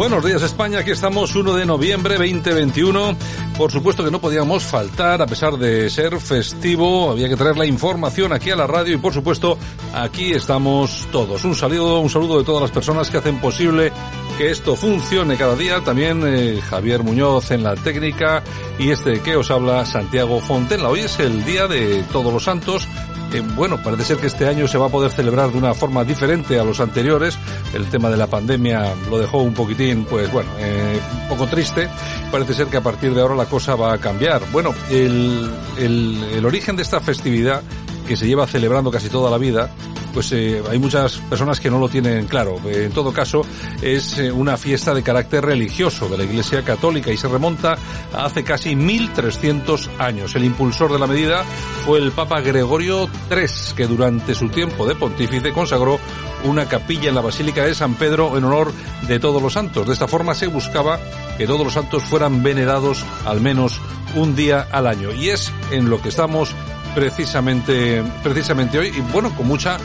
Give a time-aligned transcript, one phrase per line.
[0.00, 3.14] Buenos días España, aquí estamos 1 de noviembre 2021.
[3.58, 7.66] Por supuesto que no podíamos faltar, a pesar de ser festivo, había que traer la
[7.66, 9.58] información aquí a la radio y por supuesto
[9.92, 11.44] aquí estamos todos.
[11.44, 13.92] Un saludo, un saludo de todas las personas que hacen posible
[14.38, 15.84] que esto funcione cada día.
[15.84, 18.42] También eh, Javier Muñoz en la técnica
[18.78, 20.88] y este que os habla Santiago Fontenla.
[20.88, 22.88] Hoy es el día de Todos los Santos.
[23.32, 26.04] Eh, bueno, parece ser que este año se va a poder celebrar de una forma
[26.04, 27.38] diferente a los anteriores.
[27.72, 31.88] El tema de la pandemia lo dejó un poquitín, pues bueno, eh, un poco triste.
[32.30, 34.42] Parece ser que a partir de ahora la cosa va a cambiar.
[34.50, 35.50] Bueno, el,
[36.44, 37.62] origen de esta festividad
[38.10, 39.70] que se lleva celebrando casi toda la vida,
[40.12, 42.60] pues eh, hay muchas personas que no lo tienen claro.
[42.66, 43.42] Eh, en todo caso,
[43.82, 47.78] es eh, una fiesta de carácter religioso de la Iglesia Católica y se remonta
[48.12, 50.34] a hace casi 1300 años.
[50.34, 51.44] El impulsor de la medida
[51.86, 56.00] fue el Papa Gregorio III, que durante su tiempo de pontífice consagró
[56.42, 58.72] una capilla en la Basílica de San Pedro en honor
[59.06, 59.86] de todos los santos.
[59.86, 60.98] De esta forma se buscaba
[61.38, 63.80] que todos los santos fueran venerados al menos
[64.16, 65.12] un día al año.
[65.12, 66.56] Y es en lo que estamos
[66.94, 69.78] precisamente, precisamente hoy, y bueno, con mucha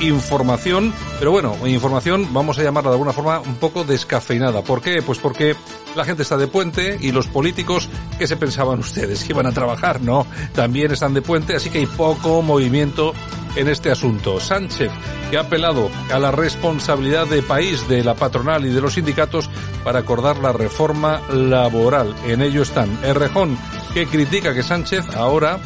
[0.00, 4.62] información, pero bueno, información, vamos a llamarla de alguna forma un poco descafeinada.
[4.62, 5.02] ¿Por qué?
[5.02, 5.56] Pues porque
[5.94, 9.24] la gente está de puente y los políticos, ¿qué se pensaban ustedes?
[9.24, 10.00] ¿Que iban a trabajar?
[10.00, 13.14] No, también están de puente, así que hay poco movimiento
[13.56, 14.38] en este asunto.
[14.38, 14.90] Sánchez,
[15.30, 19.48] que ha apelado a la responsabilidad de país de la patronal y de los sindicatos
[19.82, 22.14] para acordar la reforma laboral.
[22.26, 23.56] En ello están Errejón,
[23.94, 25.58] que critica que Sánchez ahora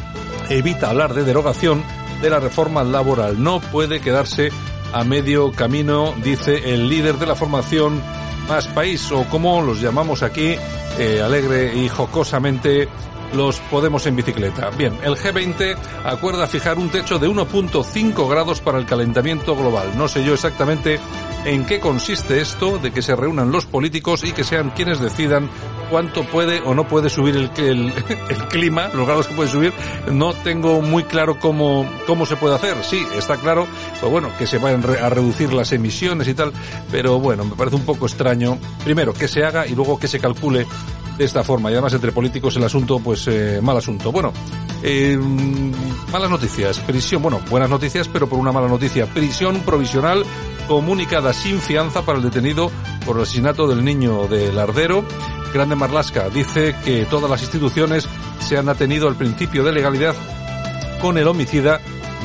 [0.49, 1.83] evita hablar de derogación
[2.21, 3.41] de la reforma laboral.
[3.41, 4.49] No puede quedarse
[4.93, 8.01] a medio camino, dice el líder de la formación
[8.47, 10.55] Más País, o como los llamamos aquí,
[10.99, 12.87] eh, alegre y jocosamente,
[13.33, 14.69] los Podemos en bicicleta.
[14.71, 19.91] Bien, el G20 acuerda fijar un techo de 1.5 grados para el calentamiento global.
[19.97, 20.99] No sé yo exactamente
[21.45, 25.49] en qué consiste esto de que se reúnan los políticos y que sean quienes decidan
[25.89, 27.51] cuánto puede o no puede subir el,
[28.49, 29.73] clima, los grados que puede subir.
[30.11, 32.77] No tengo muy claro cómo, cómo se puede hacer.
[32.83, 33.67] Sí, está claro,
[33.99, 36.53] pues bueno, que se van a reducir las emisiones y tal,
[36.91, 40.19] pero bueno, me parece un poco extraño, primero, que se haga y luego que se
[40.19, 40.65] calcule
[41.21, 41.69] de esta forma.
[41.69, 44.11] Y además entre políticos el asunto, pues eh, mal asunto.
[44.11, 44.33] Bueno,
[44.81, 45.17] eh,
[46.11, 46.79] malas noticias.
[46.79, 49.05] Prisión, bueno, buenas noticias, pero por una mala noticia.
[49.05, 50.25] Prisión provisional
[50.67, 52.71] comunicada sin fianza para el detenido
[53.05, 55.05] por el asesinato del niño de Lardero.
[55.53, 58.07] Grande Marlasca dice que todas las instituciones
[58.39, 60.15] se han atenido al principio de legalidad
[61.01, 61.79] con el homicida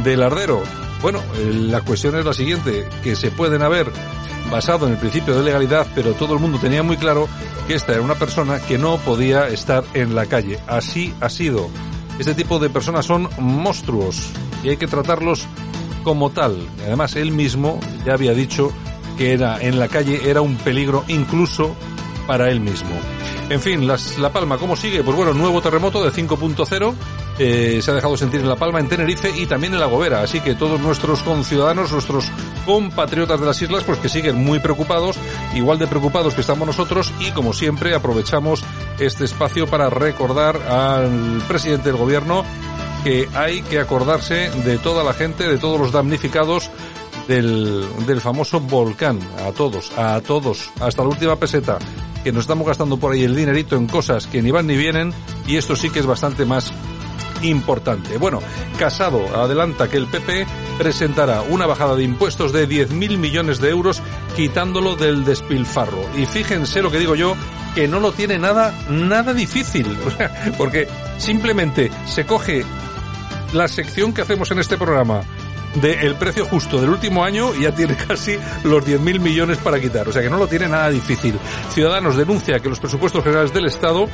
[0.04, 0.62] de Lardero.
[1.02, 3.92] Bueno, eh, la cuestión es la siguiente, que se pueden haber
[4.50, 7.28] basado en el principio de legalidad, pero todo el mundo tenía muy claro
[7.66, 10.58] que esta era una persona que no podía estar en la calle.
[10.66, 11.68] Así ha sido.
[12.18, 14.30] Este tipo de personas son monstruos
[14.62, 15.46] y hay que tratarlos
[16.02, 16.56] como tal.
[16.84, 18.72] Además, él mismo ya había dicho
[19.18, 21.74] que era en la calle era un peligro incluso
[22.26, 22.90] para él mismo.
[23.48, 25.02] En fin, La Palma, ¿cómo sigue?
[25.04, 26.94] Pues bueno, nuevo terremoto de 5.0
[27.38, 30.22] eh, se ha dejado sentir en La Palma, en Tenerife y también en La Gobera.
[30.22, 32.26] Así que todos nuestros conciudadanos, nuestros
[32.66, 35.16] compatriotas de las islas, pues que siguen muy preocupados,
[35.54, 38.62] igual de preocupados que estamos nosotros y como siempre aprovechamos
[38.98, 42.44] este espacio para recordar al presidente del gobierno
[43.04, 46.70] que hay que acordarse de toda la gente, de todos los damnificados
[47.28, 49.20] del, del famoso volcán.
[49.46, 51.78] A todos, a todos, hasta la última peseta,
[52.24, 55.14] que nos estamos gastando por ahí el dinerito en cosas que ni van ni vienen
[55.46, 56.72] y esto sí que es bastante más
[57.42, 58.18] importante.
[58.18, 58.40] Bueno,
[58.78, 60.46] Casado adelanta que el PP
[60.78, 64.02] presentará una bajada de impuestos de 10.000 millones de euros
[64.36, 66.04] quitándolo del despilfarro.
[66.16, 67.34] Y fíjense lo que digo yo,
[67.74, 69.86] que no lo tiene nada, nada difícil.
[70.58, 72.64] porque simplemente se coge
[73.52, 75.22] la sección que hacemos en este programa
[75.80, 80.08] del precio justo del último año y ya tiene casi los 10.000 millones para quitar.
[80.08, 81.38] O sea que no lo tiene nada difícil.
[81.70, 84.08] Ciudadanos denuncia que los presupuestos generales del Estado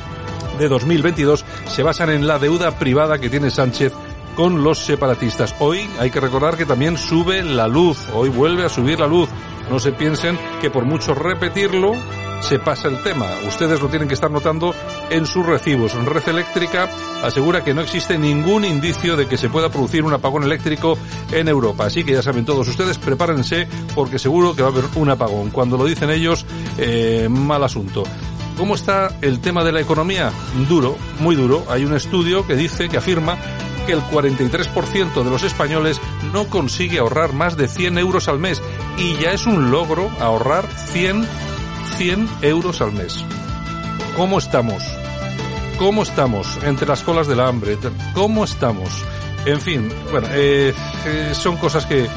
[0.59, 3.93] de 2022 se basan en la deuda privada que tiene Sánchez
[4.35, 5.55] con los separatistas.
[5.59, 9.29] Hoy hay que recordar que también sube la luz, hoy vuelve a subir la luz.
[9.69, 11.95] No se piensen que por mucho repetirlo
[12.41, 13.27] se pasa el tema.
[13.47, 14.75] Ustedes lo tienen que estar notando
[15.09, 15.93] en sus recibos.
[15.93, 16.89] Red Eléctrica
[17.23, 20.97] asegura que no existe ningún indicio de que se pueda producir un apagón eléctrico
[21.31, 21.85] en Europa.
[21.85, 25.51] Así que ya saben todos ustedes, prepárense porque seguro que va a haber un apagón.
[25.51, 26.45] Cuando lo dicen ellos,
[26.77, 28.03] eh, mal asunto.
[28.57, 30.31] ¿Cómo está el tema de la economía?
[30.69, 31.65] Duro, muy duro.
[31.69, 33.37] Hay un estudio que dice, que afirma
[33.85, 35.99] que el 43% de los españoles
[36.31, 38.61] no consigue ahorrar más de 100 euros al mes
[38.97, 41.27] y ya es un logro ahorrar 100,
[41.97, 43.25] 100 euros al mes.
[44.15, 44.83] ¿Cómo estamos?
[45.77, 47.77] ¿Cómo estamos entre las colas del hambre?
[48.13, 49.03] ¿Cómo estamos?
[49.45, 50.73] En fin, bueno, eh,
[51.05, 52.07] eh, son cosas que,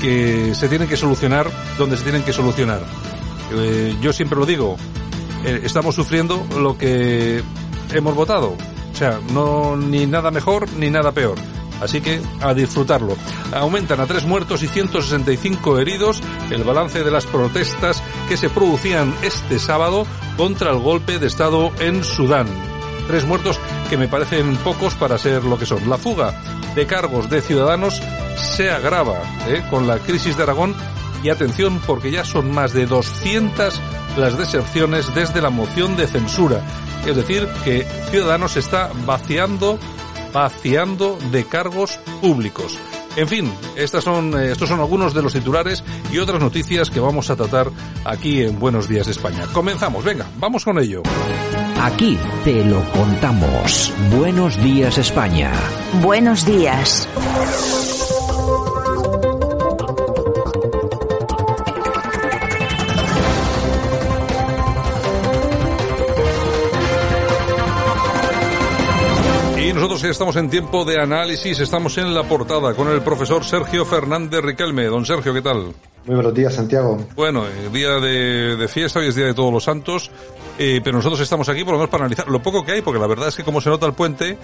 [0.00, 1.48] que se tienen que solucionar
[1.78, 2.82] donde se tienen que solucionar.
[3.52, 4.76] Eh, yo siempre lo digo,
[5.44, 7.42] eh, estamos sufriendo lo que
[7.92, 8.56] hemos votado.
[8.92, 11.38] O sea, no ni nada mejor ni nada peor.
[11.80, 13.16] Así que a disfrutarlo.
[13.52, 16.20] Aumentan a tres muertos y 165 heridos
[16.50, 20.04] el balance de las protestas que se producían este sábado
[20.36, 22.48] contra el golpe de Estado en Sudán.
[23.06, 23.58] Tres muertos
[23.88, 25.88] que me parecen pocos para ser lo que son.
[25.88, 26.34] La fuga
[26.74, 28.02] de cargos de ciudadanos
[28.36, 29.64] se agrava ¿eh?
[29.70, 30.74] con la crisis de Aragón
[31.22, 33.80] y atención porque ya son más de 200
[34.16, 36.62] las deserciones desde la moción de censura.
[37.06, 39.78] Es decir, que Ciudadanos está vaciando,
[40.32, 42.78] vaciando de cargos públicos.
[43.16, 45.82] En fin, estas son, eh, estos son algunos de los titulares
[46.12, 47.68] y otras noticias que vamos a tratar
[48.04, 49.46] aquí en Buenos Días España.
[49.52, 51.02] Comenzamos, venga, vamos con ello.
[51.80, 53.92] Aquí te lo contamos.
[54.16, 55.52] Buenos días España.
[56.02, 57.08] Buenos días.
[69.88, 74.42] Nosotros estamos en tiempo de análisis, estamos en la portada con el profesor Sergio Fernández
[74.42, 74.84] Riquelme.
[74.84, 75.72] Don Sergio, ¿qué tal?
[76.04, 76.98] Muy buenos días, Santiago.
[77.16, 80.10] Bueno, eh, día de, de fiesta, hoy es día de todos los santos,
[80.58, 83.00] eh, pero nosotros estamos aquí por lo menos para analizar lo poco que hay, porque
[83.00, 84.36] la verdad es que como se nota el puente,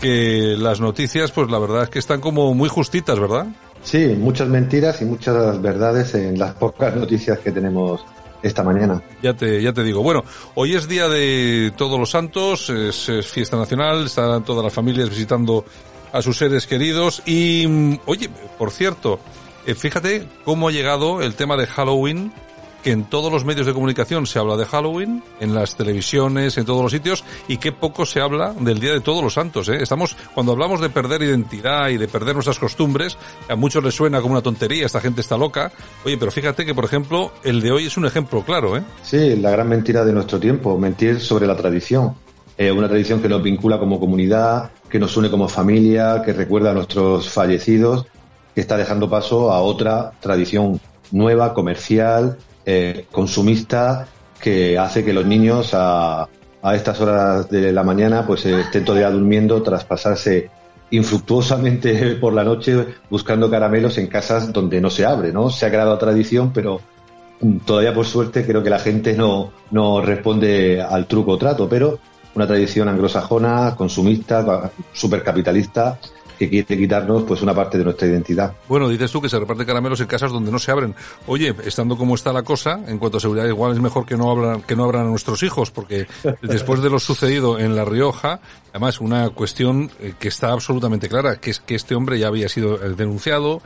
[0.00, 3.46] que las noticias, pues la verdad es que están como muy justitas, ¿verdad?
[3.84, 8.04] Sí, muchas mentiras y muchas verdades en las pocas noticias que tenemos
[8.42, 9.02] esta mañana.
[9.22, 10.02] Ya te, ya te digo.
[10.02, 10.24] Bueno,
[10.54, 15.08] hoy es día de todos los santos, es, es fiesta nacional, están todas las familias
[15.10, 15.64] visitando
[16.12, 19.20] a sus seres queridos y, mm, oye, por cierto,
[19.66, 22.32] eh, fíjate cómo ha llegado el tema de Halloween,
[22.82, 26.64] que en todos los medios de comunicación se habla de Halloween, en las televisiones, en
[26.64, 29.78] todos los sitios, y qué poco se habla del Día de Todos los Santos, ¿eh?
[29.80, 34.20] Estamos, cuando hablamos de perder identidad y de perder nuestras costumbres, a muchos les suena
[34.20, 35.72] como una tontería, esta gente está loca.
[36.04, 38.82] Oye, pero fíjate que, por ejemplo, el de hoy es un ejemplo claro, ¿eh?
[39.02, 42.14] Sí, la gran mentira de nuestro tiempo, mentir sobre la tradición.
[42.56, 46.72] Eh, una tradición que nos vincula como comunidad, que nos une como familia, que recuerda
[46.72, 48.06] a nuestros fallecidos,
[48.54, 50.80] que está dejando paso a otra tradición
[51.12, 52.38] nueva, comercial,
[52.70, 54.06] eh, consumista,
[54.38, 56.28] que hace que los niños a,
[56.60, 60.50] a estas horas de la mañana pues eh, estén todavía durmiendo tras pasarse
[60.90, 65.48] infructuosamente por la noche buscando caramelos en casas donde no se abre, ¿no?
[65.48, 66.82] Se ha creado tradición, pero
[67.40, 71.70] mm, todavía por suerte creo que la gente no, no responde al truco o trato,
[71.70, 71.98] pero
[72.34, 75.98] una tradición anglosajona, consumista, supercapitalista,
[76.38, 78.52] que quiere quitarnos pues una parte de nuestra identidad.
[78.68, 80.94] Bueno, dices tú que se reparte caramelos en casas donde no se abren.
[81.26, 84.30] Oye, estando como está la cosa, en cuanto a seguridad, igual es mejor que no
[84.30, 86.06] abran, que no abran a nuestros hijos, porque
[86.42, 91.36] después de lo sucedido en La Rioja, además una cuestión eh, que está absolutamente clara,
[91.36, 93.60] que es que este hombre ya había sido eh, denunciado,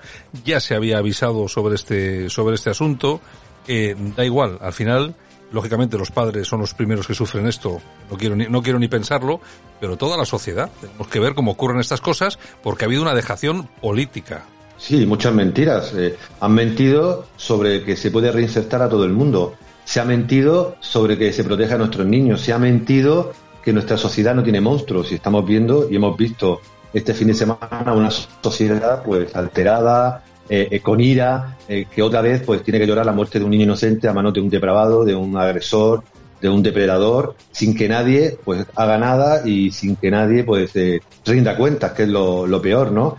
[0.45, 3.21] ya se había avisado sobre este, sobre este asunto,
[3.69, 5.15] eh, da igual, al final,
[5.53, 7.81] lógicamente los padres son los primeros que sufren esto,
[8.11, 9.41] no quiero ni, no quiero ni pensarlo,
[9.81, 10.71] pero toda la sociedad.
[10.81, 14.45] Tenemos que ver cómo ocurren estas cosas porque ha habido una dejación política.
[14.79, 15.95] Sí, muchas mentiras.
[15.97, 19.55] Eh, han mentido sobre que se puede reinsertar a todo el mundo.
[19.85, 22.41] Se ha mentido sobre que se protege a nuestros niños.
[22.41, 23.33] Se ha mentido
[23.63, 25.13] que nuestra sociedad no tiene monstruos.
[25.13, 26.61] Y estamos viendo y hemos visto
[26.93, 32.21] este fin de semana una sociedad pues alterada, eh, eh, con ira, eh, que otra
[32.21, 34.51] vez pues tiene que llorar la muerte de un niño inocente a manos de un
[34.51, 36.03] depravado, de un agresor,
[36.43, 41.01] de un depredador, sin que nadie pues haga nada y sin que nadie pues eh,
[41.25, 43.17] rinda cuentas, que es lo, peor, ¿no?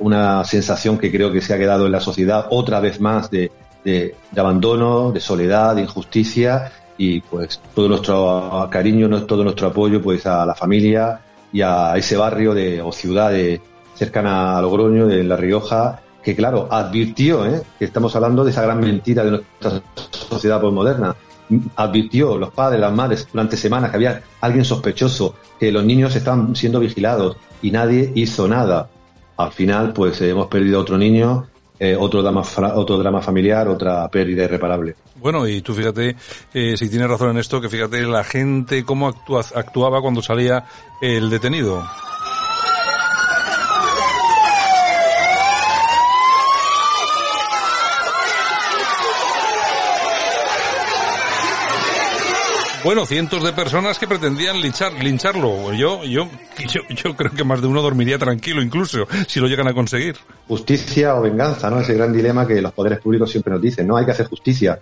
[0.00, 3.52] Una sensación que creo que se ha quedado en la sociedad otra vez más de,
[3.84, 10.24] de, abandono, de soledad, de injusticia y pues todo nuestro cariño, todo nuestro apoyo pues
[10.24, 11.20] a la familia
[11.52, 13.60] y a ese barrio de, o ciudad de,
[13.94, 17.62] cercana a Logroño, de La Rioja, que claro, advirtió ¿eh?
[17.78, 21.16] que estamos hablando de esa gran mentira de nuestra sociedad postmoderna.
[21.76, 26.56] Advirtió los padres, las madres durante semanas que había alguien sospechoso, que los niños estaban
[26.56, 28.88] siendo vigilados y nadie hizo nada.
[29.36, 31.46] Al final, pues hemos perdido a otro niño
[31.84, 32.42] eh, otro, drama,
[32.76, 34.94] otro drama familiar, otra pérdida irreparable.
[35.16, 36.14] Bueno, y tú fíjate,
[36.54, 40.64] eh, si tienes razón en esto, que fíjate la gente cómo actuaba cuando salía
[41.00, 41.82] el detenido.
[52.84, 55.72] Bueno, cientos de personas que pretendían linchar, lincharlo.
[55.72, 56.28] Yo, yo,
[56.68, 60.16] yo, yo creo que más de uno dormiría tranquilo incluso si lo llegan a conseguir.
[60.48, 61.78] Justicia o venganza, ¿no?
[61.78, 64.80] Ese gran dilema que los poderes públicos siempre nos dicen, no hay que hacer justicia.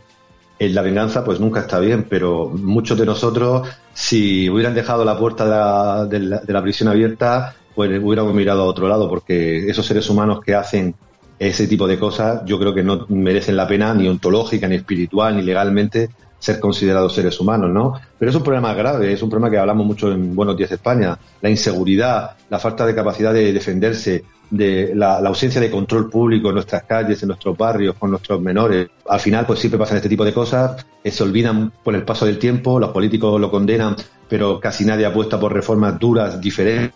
[0.59, 5.19] En la venganza pues nunca está bien, pero muchos de nosotros, si hubieran dejado la
[5.19, 10.40] puerta de la, prisión abierta, pues hubiéramos mirado a otro lado, porque esos seres humanos
[10.40, 10.95] que hacen
[11.38, 15.37] ese tipo de cosas, yo creo que no merecen la pena ni ontológica, ni espiritual,
[15.37, 16.09] ni legalmente
[16.40, 17.92] ser considerados seres humanos, ¿no?
[18.18, 21.16] Pero es un problema grave, es un problema que hablamos mucho en Buenos Días España,
[21.40, 26.54] la inseguridad, la falta de capacidad de defenderse, de la, ausencia de control público en
[26.54, 28.88] nuestras calles, en nuestros barrios, con nuestros menores.
[29.09, 32.26] Al final, pues siempre pasan este tipo de cosas, eh, se olvidan por el paso
[32.26, 33.94] del tiempo, los políticos lo condenan,
[34.28, 36.92] pero casi nadie apuesta por reformas duras, diferentes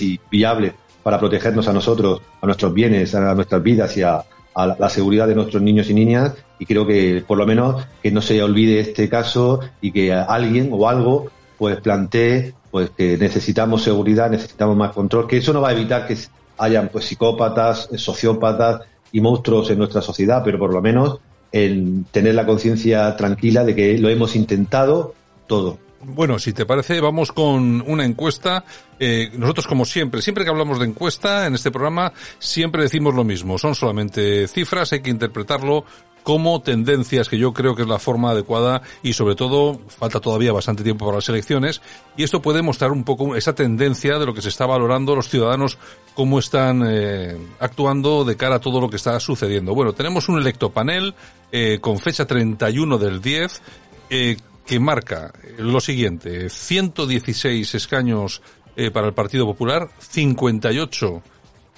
[0.00, 0.72] y viables
[1.02, 4.22] para protegernos a nosotros, a nuestros bienes, a nuestras vidas y a,
[4.54, 8.10] a la seguridad de nuestros niños y niñas y creo que por lo menos que
[8.10, 13.82] no se olvide este caso y que alguien o algo pues plantee pues que necesitamos
[13.82, 16.16] seguridad, necesitamos más control, que eso no va a evitar que
[16.58, 21.18] hayan pues psicópatas, sociópatas y monstruos en nuestra sociedad, pero por lo menos
[21.52, 25.14] en tener la conciencia tranquila de que lo hemos intentado
[25.46, 25.78] todo.
[26.02, 28.64] Bueno, si te parece, vamos con una encuesta.
[28.98, 33.22] Eh, nosotros, como siempre, siempre que hablamos de encuesta en este programa, siempre decimos lo
[33.22, 33.58] mismo.
[33.58, 35.84] Son solamente cifras, hay que interpretarlo
[36.22, 40.52] como tendencias, que yo creo que es la forma adecuada y sobre todo falta todavía
[40.52, 41.80] bastante tiempo para las elecciones
[42.16, 45.28] y esto puede mostrar un poco esa tendencia de lo que se está valorando los
[45.28, 45.78] ciudadanos,
[46.14, 49.74] cómo están eh, actuando de cara a todo lo que está sucediendo.
[49.74, 51.14] Bueno, tenemos un electopanel
[51.52, 53.62] eh, con fecha 31 del 10
[54.10, 58.42] eh, que marca lo siguiente, 116 escaños
[58.76, 61.22] eh, para el Partido Popular, 58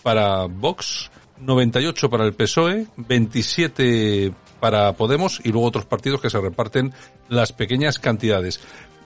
[0.02, 6.40] para Vox, 98 para el PSOE, 27 para Podemos y luego otros partidos que se
[6.40, 6.92] reparten
[7.28, 8.60] las pequeñas cantidades.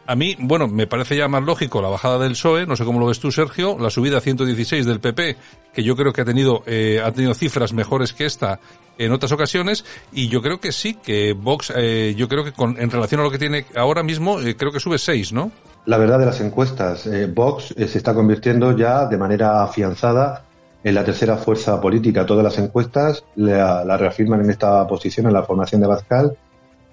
[0.07, 3.01] A mí, bueno, me parece ya más lógico la bajada del PSOE, no sé cómo
[3.01, 5.37] lo ves tú, Sergio, la subida a 116 del PP,
[5.73, 8.61] que yo creo que ha tenido, eh, ha tenido cifras mejores que esta
[8.99, 12.81] en otras ocasiones, y yo creo que sí, que Vox, eh, yo creo que con,
[12.81, 15.53] en relación a lo que tiene ahora mismo, eh, creo que sube 6, ¿no?
[15.87, 20.43] La verdad de las encuestas, eh, Vox eh, se está convirtiendo ya de manera afianzada
[20.83, 22.27] en la tercera fuerza política.
[22.27, 26.37] Todas las encuestas la, reafirman en esta posición, en la formación de Bascal,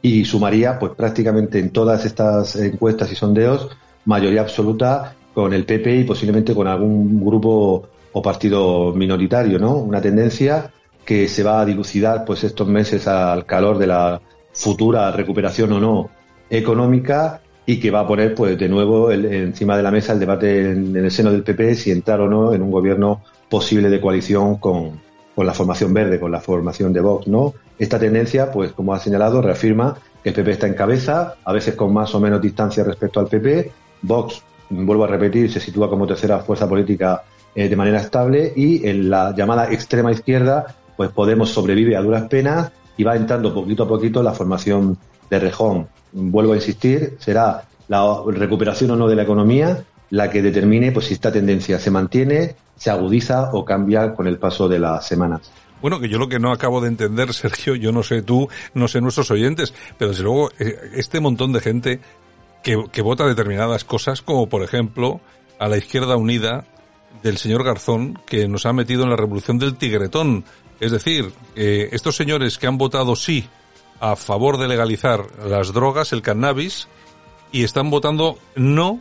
[0.05, 3.69] y sumaría, pues prácticamente en todas estas encuestas y sondeos,
[4.03, 9.77] mayoría absoluta con el PP y posiblemente con algún grupo o partido minoritario, ¿no?
[9.77, 10.71] Una tendencia
[11.05, 15.79] que se va a dilucidar, pues estos meses al calor de la futura recuperación o
[15.79, 16.09] no
[16.49, 20.71] económica y que va a poner, pues de nuevo encima de la mesa el debate
[20.71, 24.57] en el seno del PP si entrar o no en un gobierno posible de coalición
[24.57, 24.99] con,
[25.35, 27.53] con la formación verde, con la formación de Vox, ¿no?
[27.77, 31.75] Esta tendencia, pues como ha señalado, reafirma que el PP está en cabeza, a veces
[31.75, 33.71] con más o menos distancia respecto al PP.
[34.03, 37.23] Vox, vuelvo a repetir, se sitúa como tercera fuerza política
[37.55, 42.23] eh, de manera estable y en la llamada extrema izquierda, pues Podemos sobrevive a duras
[42.29, 44.97] penas y va entrando poquito a poquito la formación
[45.29, 45.87] de Rejón.
[46.11, 49.83] Vuelvo a insistir, será la recuperación o no de la economía
[50.13, 54.37] la que determine pues, si esta tendencia se mantiene, se agudiza o cambia con el
[54.37, 55.51] paso de las semanas.
[55.81, 58.87] Bueno, que yo lo que no acabo de entender, Sergio, yo no sé tú, no
[58.87, 61.99] sé nuestros oyentes, pero desde luego eh, este montón de gente
[62.61, 65.19] que, que vota determinadas cosas, como por ejemplo
[65.57, 66.67] a la izquierda unida
[67.23, 70.45] del señor Garzón, que nos ha metido en la revolución del tigretón.
[70.79, 73.47] Es decir, eh, estos señores que han votado sí
[73.99, 76.87] a favor de legalizar las drogas, el cannabis,
[77.51, 78.99] y están votando no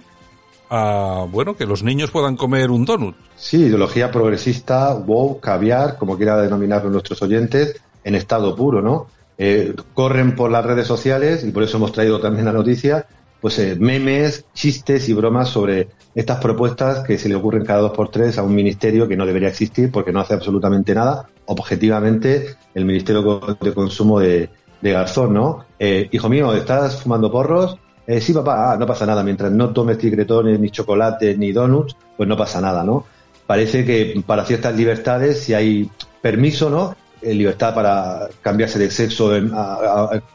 [0.74, 3.14] a, bueno, que los niños puedan comer un donut.
[3.36, 9.06] Sí, ideología progresista, wow, caviar, como quiera denominarlo nuestros oyentes, en estado puro, ¿no?
[9.36, 13.06] Eh, corren por las redes sociales, y por eso hemos traído también la noticia,
[13.42, 17.92] pues eh, memes, chistes y bromas sobre estas propuestas que se le ocurren cada dos
[17.92, 21.28] por tres a un ministerio que no debería existir porque no hace absolutamente nada.
[21.44, 24.48] Objetivamente, el Ministerio de Consumo de,
[24.80, 25.66] Garzón, ¿no?
[25.78, 27.76] Eh, hijo mío, ¿estás fumando porros?
[28.06, 29.22] Eh, sí, papá, ah, no pasa nada.
[29.22, 33.04] Mientras no tomes tigretones, ni chocolate, ni donuts, pues no pasa nada, ¿no?
[33.46, 35.90] Parece que para ciertas libertades, si hay
[36.20, 36.96] permiso, ¿no?
[37.20, 39.30] Eh, libertad para cambiarse de sexo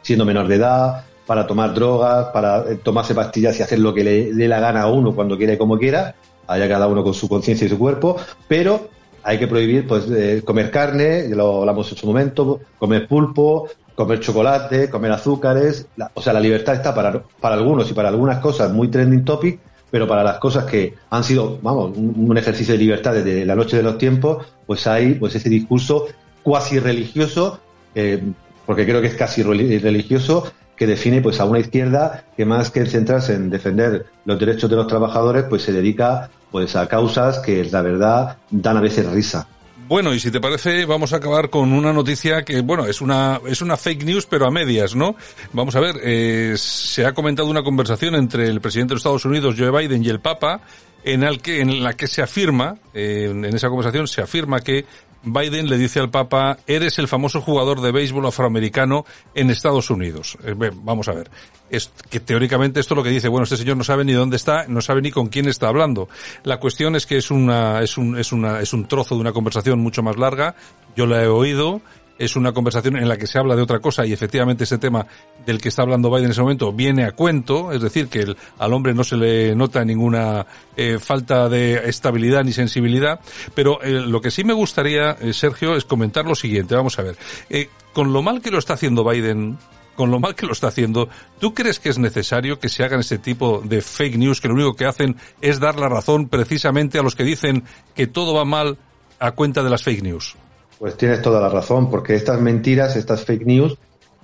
[0.02, 4.04] siendo menor de edad, para tomar drogas, para eh, tomarse pastillas y hacer lo que
[4.04, 6.14] le dé la gana a uno cuando quiera y como quiera,
[6.46, 8.88] haya cada uno con su conciencia y su cuerpo, pero
[9.22, 10.06] hay que prohibir pues
[10.42, 15.88] comer carne, lo hablamos en su momento, comer pulpo, comer chocolate, comer azúcares.
[16.14, 19.58] o sea, la libertad está para, para algunos y para algunas cosas muy trending topic,
[19.90, 23.76] pero para las cosas que han sido, vamos, un, ejercicio de libertad desde la noche
[23.76, 26.06] de los tiempos, pues hay pues ese discurso
[26.44, 27.58] cuasi religioso,
[27.96, 28.22] eh,
[28.66, 30.44] porque creo que es casi religioso,
[30.76, 34.76] que define pues a una izquierda que más que centrarse en defender los derechos de
[34.76, 39.48] los trabajadores, pues se dedica pues a causas que la verdad dan a veces risa.
[39.88, 43.40] Bueno, y si te parece, vamos a acabar con una noticia que, bueno, es una,
[43.46, 45.16] es una fake news, pero a medias, ¿no?
[45.54, 49.24] Vamos a ver, eh, se ha comentado una conversación entre el presidente de los Estados
[49.24, 50.60] Unidos, Joe Biden, y el Papa,
[51.04, 54.84] en, el que, en la que se afirma, eh, en esa conversación se afirma que
[55.22, 60.38] Biden le dice al Papa, eres el famoso jugador de béisbol afroamericano en Estados Unidos.
[60.44, 61.30] Eh, vamos a ver.
[61.70, 64.36] Es que teóricamente esto es lo que dice, bueno, este señor no sabe ni dónde
[64.36, 66.08] está, no sabe ni con quién está hablando.
[66.44, 69.32] La cuestión es que es una, es un, es una, es un trozo de una
[69.32, 70.54] conversación mucho más larga.
[70.96, 71.82] Yo la he oído
[72.18, 75.06] es una conversación en la que se habla de otra cosa y efectivamente ese tema
[75.46, 78.72] del que está hablando Biden en ese momento viene a cuento, es decir, que al
[78.72, 80.46] hombre no se le nota ninguna
[80.76, 83.20] eh, falta de estabilidad ni sensibilidad,
[83.54, 87.02] pero eh, lo que sí me gustaría, eh, Sergio, es comentar lo siguiente, vamos a
[87.02, 87.16] ver,
[87.92, 89.58] con lo mal que lo está haciendo Biden,
[89.94, 91.08] con lo mal que lo está haciendo,
[91.40, 94.54] ¿tú crees que es necesario que se hagan ese tipo de fake news que lo
[94.54, 98.44] único que hacen es dar la razón precisamente a los que dicen que todo va
[98.44, 98.78] mal
[99.18, 100.36] a cuenta de las fake news?
[100.78, 103.76] Pues tienes toda la razón, porque estas mentiras, estas fake news,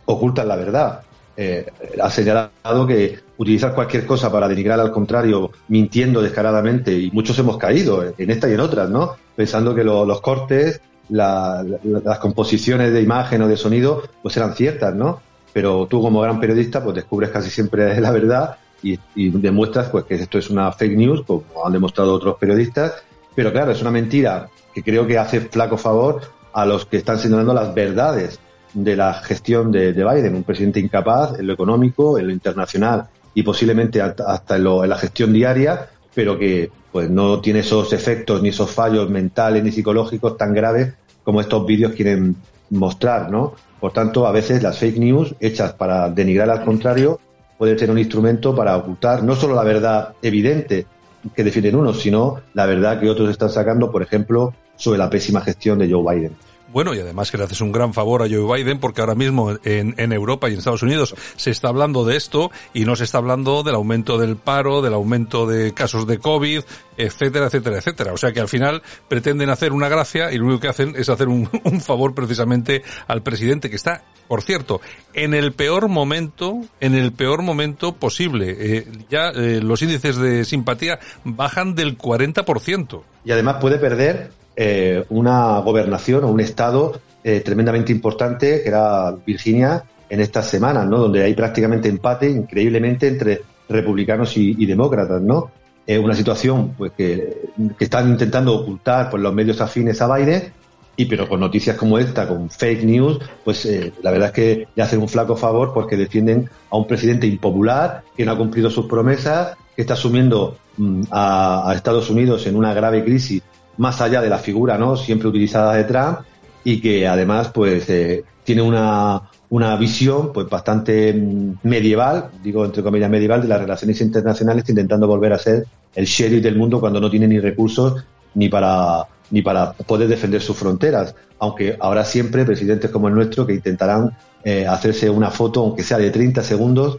[0.04, 1.00] ocultan la verdad.
[1.36, 1.66] Eh,
[2.00, 7.58] ha señalado que utilizar cualquier cosa para denigrar al contrario, mintiendo descaradamente, y muchos hemos
[7.58, 9.16] caído en esta y en otras, ¿no?
[9.34, 15.20] Pensando que los cortes, las composiciones de imagen o de sonido, pues eran ciertas, ¿no?
[15.52, 20.04] Pero tú como gran periodista, pues descubres casi siempre la verdad y, y demuestras pues
[20.04, 22.92] que esto es una fake news, como han demostrado otros periodistas.
[23.34, 26.20] Pero claro, es una mentira que creo que hace flaco favor
[26.54, 28.38] a los que están señalando las verdades
[28.72, 33.42] de la gestión de, Biden, un presidente incapaz en lo económico, en lo internacional y
[33.42, 38.70] posiblemente hasta en, la gestión diaria, pero que pues no tiene esos efectos ni esos
[38.70, 42.36] fallos mentales ni psicológicos tan graves como estos vídeos quieren
[42.70, 43.54] mostrar, ¿no?
[43.80, 47.18] Por tanto, a veces las fake news hechas para denigrar al contrario
[47.58, 50.86] pueden ser un instrumento para ocultar no solo la verdad evidente
[51.34, 55.40] que defienden unos, sino la verdad que otros están sacando, por ejemplo, sobre la pésima
[55.40, 56.36] gestión de Joe Biden.
[56.74, 59.52] Bueno, y además que le haces un gran favor a Joe Biden porque ahora mismo
[59.62, 63.04] en, en, Europa y en Estados Unidos se está hablando de esto y no se
[63.04, 66.62] está hablando del aumento del paro, del aumento de casos de COVID,
[66.96, 68.12] etcétera, etcétera, etcétera.
[68.12, 71.08] O sea que al final pretenden hacer una gracia y lo único que hacen es
[71.08, 74.80] hacer un, un favor precisamente al presidente que está, por cierto,
[75.12, 78.56] en el peor momento, en el peor momento posible.
[78.58, 83.02] Eh, ya eh, los índices de simpatía bajan del 40%.
[83.24, 89.14] Y además puede perder eh, una gobernación o un estado eh, tremendamente importante que era
[89.26, 90.98] Virginia en estas semanas, ¿no?
[90.98, 95.50] Donde hay prácticamente empate, increíblemente, entre republicanos y, demócratas, ¿no?
[95.86, 100.52] Es una situación pues que, están intentando ocultar pues, los medios afines a Biden
[100.96, 104.68] y pero con noticias como esta, con fake news, pues eh, la verdad es que
[104.74, 108.70] le hacen un flaco favor porque defienden a un presidente impopular que no ha cumplido
[108.70, 113.42] sus promesas, que está asumiendo mm, a, Estados Unidos en una grave crisis
[113.78, 116.20] más allá de la figura no siempre utilizada de Trump
[116.64, 122.82] y que además pues eh, tiene una, una visión pues bastante mm, medieval, digo entre
[122.82, 127.00] comillas medieval, de las relaciones internacionales intentando volver a ser el sheriff del mundo cuando
[127.00, 132.44] no tiene ni recursos ni para ni para poder defender sus fronteras, aunque habrá siempre
[132.44, 136.98] presidentes como el nuestro que intentarán eh, hacerse una foto, aunque sea de 30 segundos,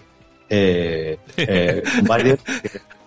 [0.50, 2.38] eh, eh Biden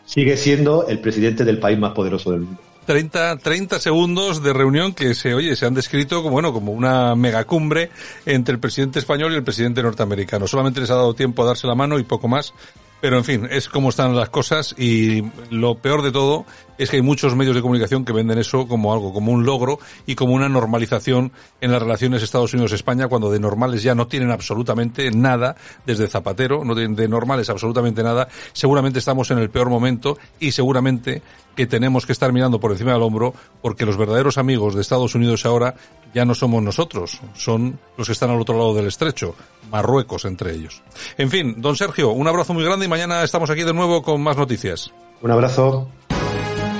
[0.04, 2.60] sigue siendo el presidente del país más poderoso del mundo.
[2.88, 7.14] 30, 30 segundos de reunión que se, oye, se han descrito como, bueno, como una
[7.14, 7.90] megacumbre
[8.24, 10.46] entre el presidente español y el presidente norteamericano.
[10.46, 12.54] Solamente les ha dado tiempo a darse la mano y poco más.
[13.00, 16.46] Pero en fin, es como están las cosas y lo peor de todo
[16.78, 19.78] es que hay muchos medios de comunicación que venden eso como algo, como un logro
[20.06, 24.30] y como una normalización en las relaciones Estados Unidos-España cuando de normales ya no tienen
[24.30, 25.56] absolutamente nada
[25.86, 28.28] desde Zapatero, no tienen de normales absolutamente nada.
[28.52, 31.22] Seguramente estamos en el peor momento y seguramente
[31.56, 35.16] que tenemos que estar mirando por encima del hombro porque los verdaderos amigos de Estados
[35.16, 35.74] Unidos ahora
[36.14, 39.34] ya no somos nosotros, son los que están al otro lado del estrecho,
[39.70, 40.82] Marruecos entre ellos.
[41.16, 44.20] En fin, don Sergio, un abrazo muy grande y mañana estamos aquí de nuevo con
[44.22, 44.92] más noticias.
[45.20, 45.88] Un abrazo.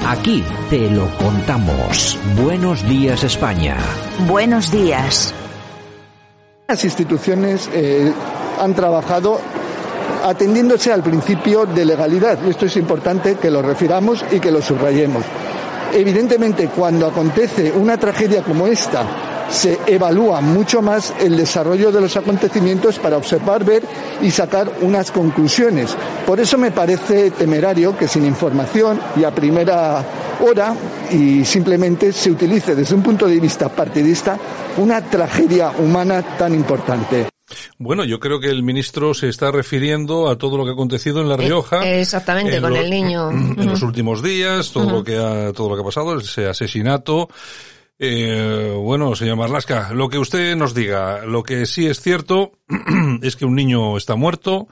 [0.06, 2.18] Aquí te lo contamos.
[2.42, 3.76] Buenos días España.
[4.26, 5.34] Buenos días.
[6.66, 8.12] Las instituciones eh,
[8.60, 9.40] han trabajado
[10.24, 12.38] atendiéndose al principio de legalidad.
[12.46, 15.24] Y esto es importante que lo refiramos y que lo subrayemos.
[15.92, 19.04] Evidentemente, cuando acontece una tragedia como esta,
[19.50, 23.82] se evalúa mucho más el desarrollo de los acontecimientos para observar, ver
[24.22, 25.96] y sacar unas conclusiones.
[26.26, 30.04] Por eso me parece temerario que sin información y a primera
[30.40, 30.74] hora
[31.10, 34.38] y simplemente se utilice desde un punto de vista partidista
[34.76, 37.26] una tragedia humana tan importante.
[37.78, 41.20] Bueno, yo creo que el ministro se está refiriendo a todo lo que ha acontecido
[41.20, 41.86] en La Rioja.
[41.86, 43.30] Eh, exactamente, con el niño.
[43.58, 47.28] En los últimos días, todo lo que ha, todo lo que ha pasado, ese asesinato.
[47.98, 52.52] Eh, bueno, señor Marlasca, lo que usted nos diga, lo que sí es cierto
[53.22, 54.68] es que un niño está muerto,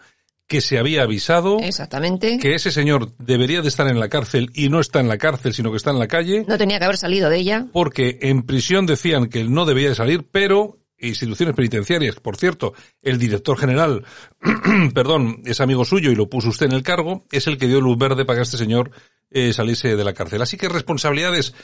[0.47, 1.59] que se había avisado.
[1.61, 2.39] Exactamente.
[2.39, 5.55] Que ese señor debería de estar en la cárcel y no está en la cárcel,
[5.55, 6.45] sino que está en la calle.
[6.47, 7.67] No tenía que haber salido de ella.
[7.73, 12.75] Porque en prisión decían que él no debía de salir, pero instituciones penitenciarias, por cierto,
[13.03, 14.05] el director general,
[14.95, 17.81] perdón, es amigo suyo y lo puso usted en el cargo, es el que dio
[17.81, 18.93] luz verde para que este señor
[19.31, 20.41] eh, saliese de la cárcel.
[20.41, 21.55] Así que responsabilidades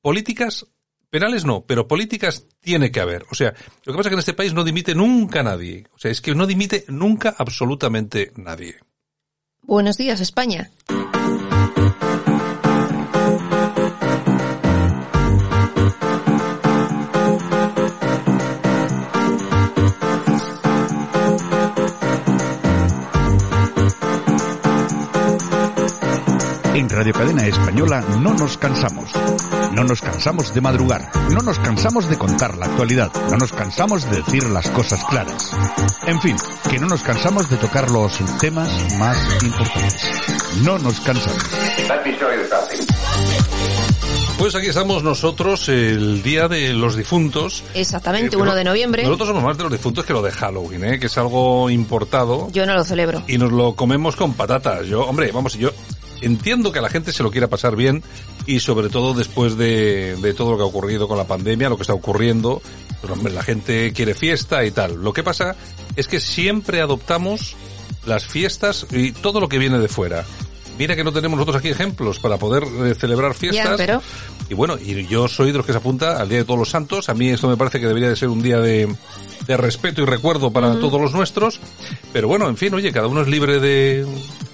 [0.00, 0.66] políticas
[1.12, 3.26] Penales no, pero políticas tiene que haber.
[3.30, 3.52] O sea,
[3.84, 5.84] lo que pasa es que en este país no dimite nunca nadie.
[5.92, 8.76] O sea, es que no dimite nunca absolutamente nadie.
[9.60, 10.70] Buenos días, España.
[26.82, 29.08] En Radio Cadena Española no nos cansamos.
[29.72, 31.12] No nos cansamos de madrugar.
[31.30, 33.12] No nos cansamos de contar la actualidad.
[33.30, 35.52] No nos cansamos de decir las cosas claras.
[36.08, 36.34] En fin,
[36.68, 38.68] que no nos cansamos de tocar los temas
[38.98, 40.10] más importantes.
[40.64, 41.44] No nos cansamos.
[44.36, 47.62] Pues aquí estamos nosotros el día de los difuntos.
[47.74, 49.04] Exactamente, 1 de noviembre.
[49.04, 50.98] Nosotros somos más de los difuntos que lo de Halloween, ¿eh?
[50.98, 52.48] que es algo importado.
[52.50, 53.22] Yo no lo celebro.
[53.28, 54.88] Y nos lo comemos con patatas.
[54.88, 55.70] Yo, hombre, vamos, yo
[56.22, 58.02] entiendo que la gente se lo quiera pasar bien
[58.46, 61.76] y sobre todo después de, de todo lo que ha ocurrido con la pandemia, lo
[61.76, 62.62] que está ocurriendo,
[63.00, 65.02] pues hombre, la gente quiere fiesta y tal.
[65.02, 65.56] Lo que pasa
[65.96, 67.54] es que siempre adoptamos
[68.06, 70.24] las fiestas y todo lo que viene de fuera.
[70.78, 73.76] Mira que no tenemos nosotros aquí ejemplos para poder eh, celebrar fiestas.
[73.76, 74.02] Pero...
[74.48, 76.70] Y bueno, y yo soy de los que se apunta al Día de Todos los
[76.70, 77.08] Santos.
[77.08, 78.92] A mí esto me parece que debería de ser un día de,
[79.46, 81.60] de respeto y recuerdo para todos los nuestros.
[82.12, 84.06] Pero bueno, en fin, oye, cada uno es libre de...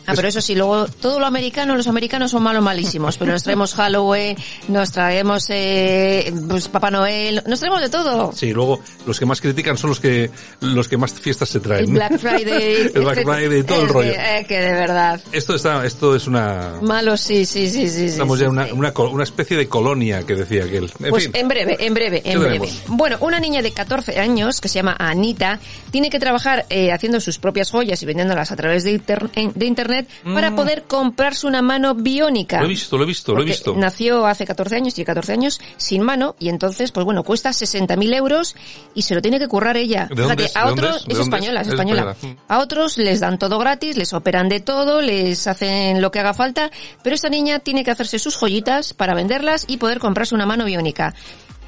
[0.09, 3.43] Ah, pero eso sí, luego todo lo americano, los americanos son malos malísimos, pero nos
[3.43, 4.37] traemos Halloween,
[4.69, 8.33] nos traemos eh, pues Papá Noel, nos traemos de todo.
[8.33, 11.85] Sí, luego los que más critican son los que los que más fiestas se traen.
[11.87, 14.11] El Black Friday, el Black Friday y todo el rollo.
[14.13, 15.21] Eh, que de verdad.
[15.33, 16.75] Esto está, esto es una.
[16.83, 18.05] Malo, sí, sí, sí, sí.
[18.07, 18.73] Estamos sí, ya sí, una, sí.
[18.73, 20.91] una, una especie de colonia que decía aquel.
[21.01, 21.33] En pues fin.
[21.35, 22.59] en breve, en breve, en breve.
[22.61, 22.83] tenemos?
[22.89, 25.59] Bueno, una niña de 14 años que se llama Anita
[25.91, 29.53] tiene que trabajar eh, haciendo sus propias joyas y vendiéndolas a través de, inter- en-
[29.55, 32.59] de internet para poder comprarse una mano biónica.
[32.59, 32.61] Mm.
[32.61, 33.75] Lo he visto, lo he visto, lo he visto.
[33.77, 38.15] Nació hace 14 años, tiene 14 años, sin mano, y entonces, pues bueno, cuesta 60.000
[38.15, 38.57] euros
[38.95, 40.09] y se lo tiene que currar ella.
[40.11, 40.57] ¿De dónde Fíjate, es?
[40.57, 41.07] a ¿De dónde otros, es?
[41.07, 41.67] ¿De es dónde española, es?
[41.67, 42.11] es Es española.
[42.13, 42.43] española.
[42.49, 46.35] A otros les dan todo gratis, les operan de todo, les hacen lo que haga
[46.35, 46.71] falta,
[47.03, 50.65] pero esta niña tiene que hacerse sus joyitas para venderlas y poder comprarse una mano
[50.65, 51.15] biónica.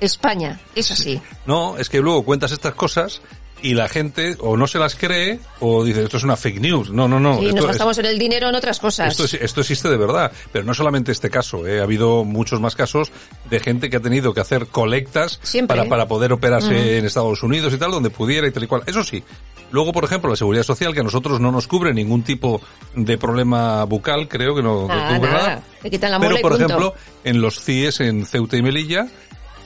[0.01, 1.21] España, es así.
[1.45, 3.21] No, es que luego cuentas estas cosas
[3.63, 6.91] y la gente o no se las cree o dice esto es una fake news.
[6.91, 7.41] No, no, no.
[7.43, 9.11] y esto nos es- gastamos en el dinero en otras cosas.
[9.13, 11.81] Esto, es- esto existe de verdad, pero no solamente este caso, ¿eh?
[11.81, 13.13] ha habido muchos más casos
[13.49, 15.77] de gente que ha tenido que hacer colectas Siempre.
[15.77, 18.83] para, para poder operarse en Estados Unidos y tal, donde pudiera y tal y cual.
[18.87, 19.23] Eso sí,
[19.71, 22.61] luego, por ejemplo, la seguridad social, que a nosotros no nos cubre ningún tipo
[22.95, 25.47] de problema bucal, creo que no, no Nada, cubre nada.
[25.49, 25.63] nada.
[25.83, 26.65] Le quitan la Pero, por punto.
[26.67, 26.95] ejemplo,
[27.25, 29.07] en los CIES en Ceuta y Melilla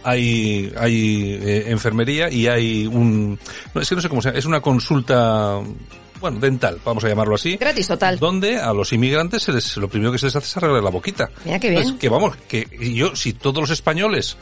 [0.05, 3.39] hay, hay eh, enfermería y hay un...
[3.75, 5.61] No, es que no sé cómo se llama, es una consulta,
[6.21, 7.57] bueno, dental, vamos a llamarlo así.
[7.57, 8.19] Gratis total.
[8.19, 10.91] Donde a los inmigrantes se les, lo primero que se les hace es arreglar la
[10.91, 11.31] boquita.
[11.45, 11.83] Mira qué bien.
[11.83, 14.37] Entonces, que vamos, que yo, si todos los españoles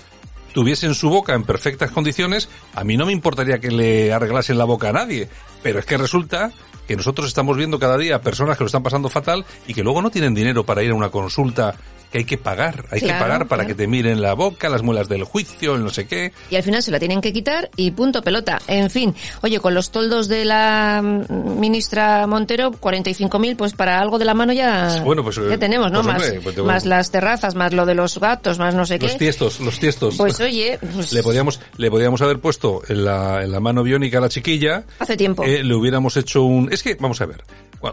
[0.52, 4.64] tuviesen su boca en perfectas condiciones, a mí no me importaría que le arreglasen la
[4.64, 5.28] boca a nadie.
[5.62, 6.52] Pero es que resulta
[6.86, 10.02] que nosotros estamos viendo cada día personas que lo están pasando fatal y que luego
[10.02, 11.74] no tienen dinero para ir a una consulta
[12.12, 12.84] que hay que pagar.
[12.90, 13.66] Hay que pagar para claro.
[13.68, 16.32] que te miren la boca, las muelas del juicio, el no sé qué.
[16.50, 18.60] y al final se la tienen que quitar y punto pelota.
[18.66, 24.18] En fin, oye, con los toldos de la mm, ministra Montero, 45.000, pues para algo
[24.18, 26.02] de la mano ya, Bueno, pues, ya tenemos, ¿no?
[26.02, 29.12] pues, hombre, pues más las terrazas, más lo de los gatos, más no sé Los
[29.12, 29.18] qué.
[29.18, 30.16] tiestos, los tiestos.
[30.18, 34.18] Pues oye, pues, le podíamos le podíamos haber puesto en la, en la mano biónica
[34.18, 35.44] a la chiquilla hace tiempo.
[35.44, 37.42] eh, le hubiéramos hecho un es que vamos a ver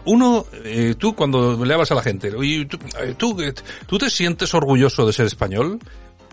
[0.04, 3.52] uno eh, tú cuando le hablas a la gente tú, eh, tú eh,
[3.86, 5.80] tú te sientes orgulloso de ser español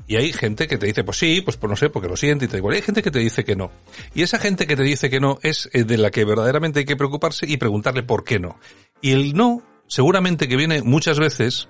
[0.07, 2.45] y hay gente que te dice, pues sí, pues, pues no sé, porque lo siente
[2.45, 2.59] y tal.
[2.59, 3.71] Igual hay gente que te dice que no.
[4.15, 6.85] Y esa gente que te dice que no es eh, de la que verdaderamente hay
[6.85, 8.57] que preocuparse y preguntarle por qué no.
[9.01, 11.67] Y el no, seguramente que viene muchas veces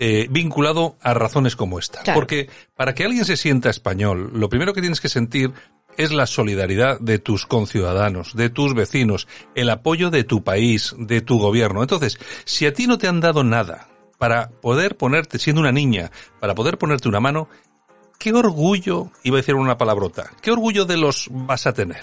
[0.00, 2.02] eh, vinculado a razones como esta.
[2.02, 2.20] Claro.
[2.20, 5.52] Porque para que alguien se sienta español, lo primero que tienes que sentir
[5.98, 11.20] es la solidaridad de tus conciudadanos, de tus vecinos, el apoyo de tu país, de
[11.20, 11.82] tu gobierno.
[11.82, 16.10] Entonces, si a ti no te han dado nada para poder ponerte, siendo una niña,
[16.40, 17.48] para poder ponerte una mano,
[18.18, 22.02] ¿qué orgullo, iba a decir una palabrota, qué orgullo de los vas a tener?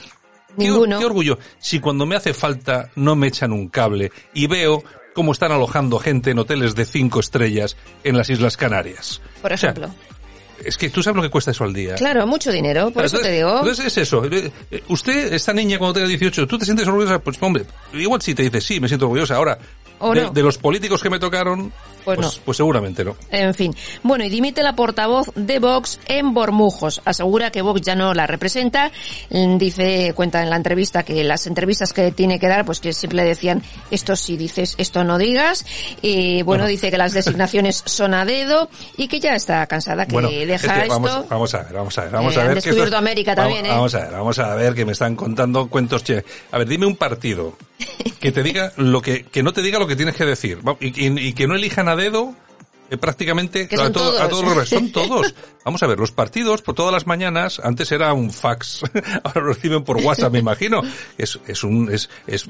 [0.57, 0.99] ¿Qué, or- Ninguno.
[0.99, 5.31] qué orgullo si cuando me hace falta no me echan un cable y veo cómo
[5.33, 9.21] están alojando gente en hoteles de cinco estrellas en las Islas Canarias?
[9.41, 9.93] Por O sea, ejemplo.
[10.65, 11.95] Es que tú sabes lo que cuesta eso al día.
[11.95, 13.59] Claro, mucho dinero, por Claro, eso te digo.
[13.59, 14.25] Entonces es eso.
[14.25, 17.19] Eh, eh, Usted, esta niña cuando tenga 18, ¿tú te sientes orgullosa?
[17.19, 19.35] Pues hombre, igual si te dice sí, me siento orgullosa.
[19.35, 19.57] Ahora,
[19.99, 20.29] O de, no.
[20.31, 21.71] de los políticos que me tocaron,
[22.05, 22.41] Pues pues, no.
[22.45, 23.15] pues seguramente no.
[23.31, 23.75] En fin.
[24.03, 27.01] Bueno, y dimite la portavoz de Vox en Bormujos.
[27.03, 28.91] Asegura que Vox ya no la representa.
[29.31, 32.93] Mm, Dice, cuenta en la entrevista que las entrevistas que tiene que dar, pues que
[32.93, 35.65] siempre decían, esto sí dices, esto no digas.
[36.03, 40.13] Y bueno, dice que las designaciones son a dedo y que ya está cansada, que
[40.13, 40.99] bueno, deja es que esto.
[41.01, 42.63] vamos, vamos a ver, vamos a ver, vamos Eh, a han ver.
[42.63, 43.69] que esto vamos- también, ¿eh?
[43.69, 46.03] Vamos a ver, vamos a ver que me están contando cuentos.
[46.03, 46.23] Che.
[46.51, 47.57] A ver, dime un partido
[48.19, 51.07] que te diga lo que, que no te diga lo que tienes que decir y,
[51.07, 52.33] y- y que no elijan a dedo
[52.89, 54.43] eh, prácticamente a, son todo- a todos.
[54.43, 55.35] todos los son todos.
[55.63, 58.83] Vamos a ver, los partidos por todas las mañanas, antes era un fax,
[59.23, 60.81] ahora lo reciben por WhatsApp, me imagino.
[61.17, 62.47] Es, es un, es, es,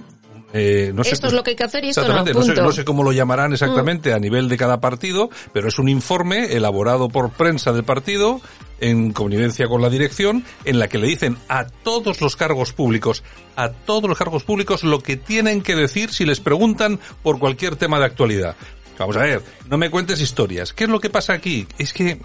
[0.54, 1.12] eh, no sé.
[1.12, 2.54] Esto es lo que hay que hacer y esto no, no, sé.
[2.54, 2.64] Mm.
[2.64, 6.54] no sé cómo lo llamarán exactamente a nivel de cada partido, pero es un informe
[6.54, 8.42] elaborado por prensa del partido
[8.82, 13.24] en connivencia con la dirección, en la que le dicen a todos los cargos públicos,
[13.56, 17.78] a todos los cargos públicos lo que tienen que decir si les preguntan por cualquier
[17.78, 18.56] tema de actualidad.
[18.98, 20.74] Vamos a ver, no me cuentes historias.
[20.74, 21.68] ¿Qué es lo que pasa aquí?
[21.78, 22.20] Es que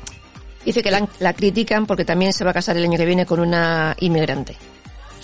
[0.65, 3.25] Dice que la, la critican porque también se va a casar el año que viene
[3.27, 4.57] con una inmigrante.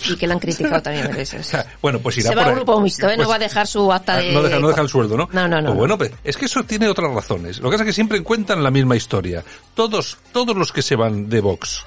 [0.07, 1.51] Y que la han criticado también a veces.
[1.81, 2.55] Bueno, pues irá Se va por a ahí.
[2.57, 3.15] grupo mixto, ¿eh?
[3.15, 4.31] Pues- no va a dejar su acta Ah, de...
[4.31, 5.27] no, deja, no deja el sueldo, ¿no?
[5.31, 5.73] No, no, no, Pues no.
[5.75, 7.59] bueno, pues, es que eso tiene otras razones.
[7.59, 9.43] Lo que pasa es que siempre cuentan la misma historia.
[9.73, 11.83] Todos, todos los que se van de Vox.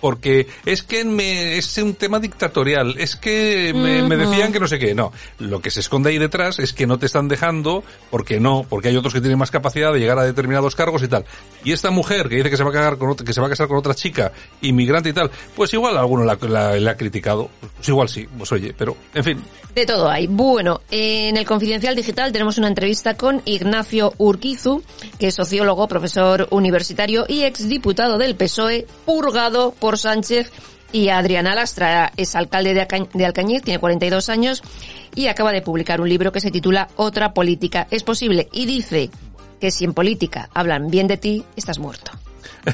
[0.00, 4.78] Porque es que me, es un tema dictatorial, es que me, decían que no sé
[4.78, 4.94] qué.
[4.94, 8.64] No, lo que se esconde ahí detrás es que no te están dejando, porque no,
[8.68, 11.24] porque hay otros que tienen más capacidad de llegar a determinados cargos y tal.
[11.64, 13.46] Y esta mujer que dice que se va a casar con otra, que se va
[13.46, 16.96] a casar con otra chica, inmigrante y tal, pues igual alguno la, la- la ha
[16.96, 17.50] criticado.
[17.76, 19.42] Pues igual sí, pues oye, pero, en fin,
[19.74, 20.26] De todo hay.
[20.26, 24.82] Bueno, en el Confidencial Digital tenemos una entrevista con Ignacio Urquizu,
[25.18, 30.50] que es sociólogo, profesor universitario y exdiputado del PSOE, purgado por Sánchez,
[30.92, 34.62] y Adriana Lastra es alcalde de Alcañiz, tiene 42 años
[35.14, 39.10] y acaba de publicar un libro que se titula Otra política es posible y dice
[39.60, 42.12] que si en política hablan bien de ti, estás muerto.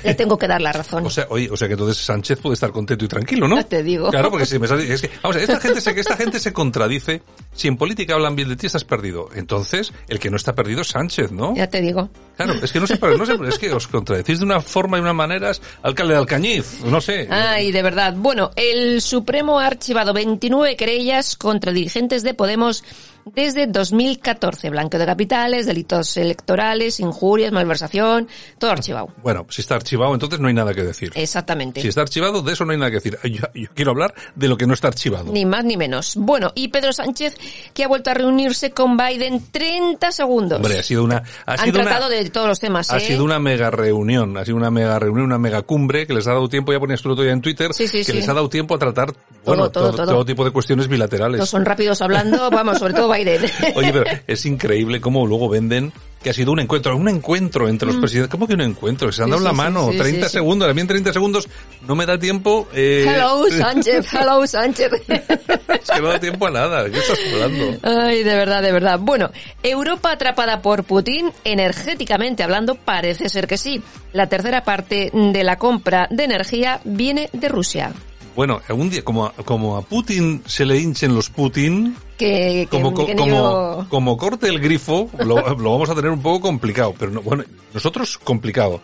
[0.03, 1.05] Le tengo que dar la razón.
[1.07, 3.57] O sea, oye, o sea que entonces Sánchez puede estar contento y tranquilo, ¿no?
[3.57, 4.11] Ya te digo.
[4.11, 7.23] Claro, porque si me sale- es que, vamos esta gente se, esta gente se contradice.
[7.55, 9.29] Si en política hablan bien de ti, estás perdido.
[9.35, 11.55] Entonces, el que no está perdido es Sánchez, ¿no?
[11.55, 12.09] Ya te digo.
[12.37, 15.01] Claro, es que no sé, no sé, es que os contradecís de una forma y
[15.01, 17.29] de una manera, alcalde de Alcañiz, no sé.
[17.31, 18.15] Ay, de verdad.
[18.17, 22.83] Bueno, el Supremo ha archivado 29 querellas contra dirigentes de Podemos
[23.27, 24.71] desde 2014.
[24.71, 29.09] Blanqueo de capitales, delitos electorales, injurias, malversación, todo archivado.
[29.23, 31.13] Bueno, si está archivado, entonces no hay nada que decir.
[31.15, 31.81] Exactamente.
[31.81, 33.19] Si está archivado, de eso no hay nada que decir.
[33.25, 35.33] Yo, yo quiero hablar de lo que no está archivado.
[35.33, 36.17] Ni más ni menos.
[36.17, 37.37] Bueno, y Pedro Sánchez,
[37.73, 40.57] que ha vuelto a reunirse con Biden 30 segundos.
[40.59, 43.01] Hombre, ha sido una, ha Han sido una, tratado de todos los temas, Ha ¿eh?
[43.01, 46.33] sido una mega reunión, ha sido una mega reunión, una mega cumbre que les ha
[46.33, 48.13] dado tiempo, ya ponías tú el otro día en Twitter, Sí, sí, que sí.
[48.13, 49.13] les ha dado tiempo a tratar,
[49.45, 50.25] bueno, todo, todo, todo.
[50.25, 51.49] tipo de cuestiones bilaterales.
[51.49, 53.41] Son rápidos hablando, vamos, sobre todo Biden.
[53.75, 57.87] Oye, pero es increíble cómo luego venden que ha sido un encuentro, un encuentro entre
[57.87, 58.31] los presidentes.
[58.31, 59.13] ¿Cómo que un encuentro?
[59.13, 59.33] Se han Mm.
[59.33, 60.33] Sí, dado la sí, mano, sí, 30 sí, sí.
[60.39, 61.49] segundos, en 30 segundos
[61.87, 62.67] no me da tiempo.
[62.73, 64.91] Eh, Hello, Sánchez, hello, Sánchez.
[65.07, 66.89] es que no da tiempo a nada.
[66.91, 67.79] ¿Qué estás hablando?
[67.83, 68.99] Ay, de verdad, de verdad.
[68.99, 69.31] Bueno,
[69.63, 73.83] Europa atrapada por Putin, energéticamente hablando, parece ser que sí.
[74.15, 77.93] La tercera parte de la compra de energía viene de Rusia.
[78.35, 82.69] Bueno, algún día, como a, como a Putin se le hinchen los Putin, Que, que,
[82.71, 86.41] como, que como, yo- como corte el grifo, lo, lo vamos a tener un poco
[86.41, 86.95] complicado.
[86.99, 88.81] Pero no, bueno, nosotros complicado.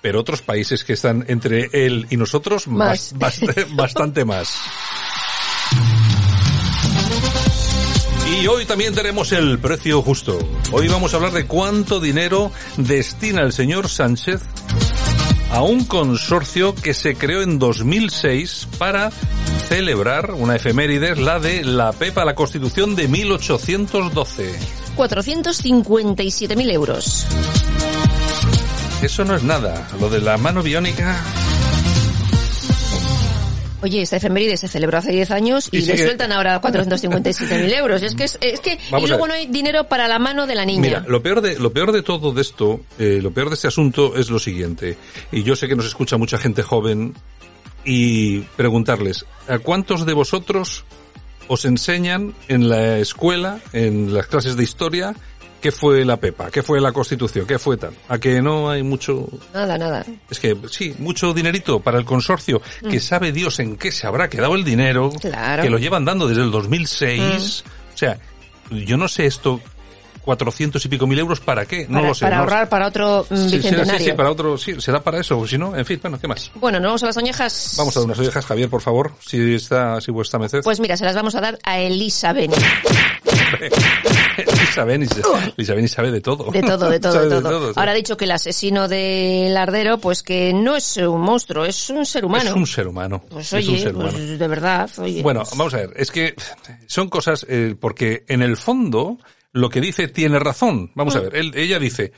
[0.00, 3.40] Pero otros países que están entre él y nosotros, más, Más.
[3.40, 4.58] bast- bastante más.
[8.40, 10.38] Y hoy también tenemos el precio justo.
[10.72, 14.42] Hoy vamos a hablar de cuánto dinero destina el señor Sánchez
[15.50, 19.10] a un consorcio que se creó en 2006 para
[19.68, 24.52] celebrar una efeméride, la de la PEPA, la Constitución de 1812.
[24.96, 27.26] 457.000 euros.
[29.02, 29.88] Eso no es nada.
[30.00, 31.22] Lo de la mano biónica,
[33.84, 38.02] Oye, esta efeméride se celebró hace 10 años y, Y le sueltan ahora 457.000 euros.
[38.02, 40.54] Es que, es, es que Vamos y luego no hay dinero para la mano de
[40.54, 40.80] la niña.
[40.80, 43.68] Mira, lo peor de, lo peor de todo de esto, eh, lo peor de este
[43.68, 44.96] asunto es lo siguiente.
[45.32, 47.12] Y yo sé que nos escucha mucha gente joven
[47.84, 50.86] y preguntarles, ¿a cuántos de vosotros
[51.48, 55.14] os enseñan en la escuela, en las clases de historia,
[55.64, 57.94] qué fue la Pepa, qué fue la Constitución, qué fue tal?
[58.10, 60.04] A que no hay mucho, Nada, nada.
[60.28, 64.28] es que sí, mucho dinerito para el consorcio, que sabe Dios en qué se habrá
[64.28, 65.16] quedado el dinero, Mm.
[65.20, 65.62] Claro.
[65.62, 65.64] Mm.
[65.64, 67.64] que lo llevan dando desde el 2006.
[67.94, 68.18] O sea,
[68.70, 69.58] yo no sé esto,
[70.22, 71.86] 400 y pico mil euros, ¿para qué?
[71.88, 72.24] No para, lo sé.
[72.26, 73.98] para no- ahorrar para otro mm, Sí, sí, bicentenario.
[73.98, 76.50] Sí, sí, para otro, sí, será para eso, si no, en fin, bueno, ¿qué más?
[76.56, 77.74] Bueno, nos vamos a las oñejas.
[77.78, 80.60] Vamos a dar unas orejas, Javier, por favor, si está, si vuestra merced.
[80.62, 82.54] Pues mira, se las vamos a dar a Elisa Beni.
[85.74, 86.50] Beni sabe de todo.
[86.50, 87.72] De todo, de todo, de todo.
[87.76, 91.90] Ahora ha dicho que el asesino del lardero, pues que no es un monstruo, es
[91.90, 92.50] un ser humano.
[92.50, 93.22] Es un ser humano.
[93.28, 95.22] Pues es oye, un ser pues de verdad, oye.
[95.22, 96.34] Bueno, vamos a ver, es que
[96.86, 99.18] son cosas, eh, porque en el fondo
[99.52, 100.90] lo que dice tiene razón.
[100.94, 101.22] Vamos a Mm.
[101.24, 102.12] ver, él- ella dice,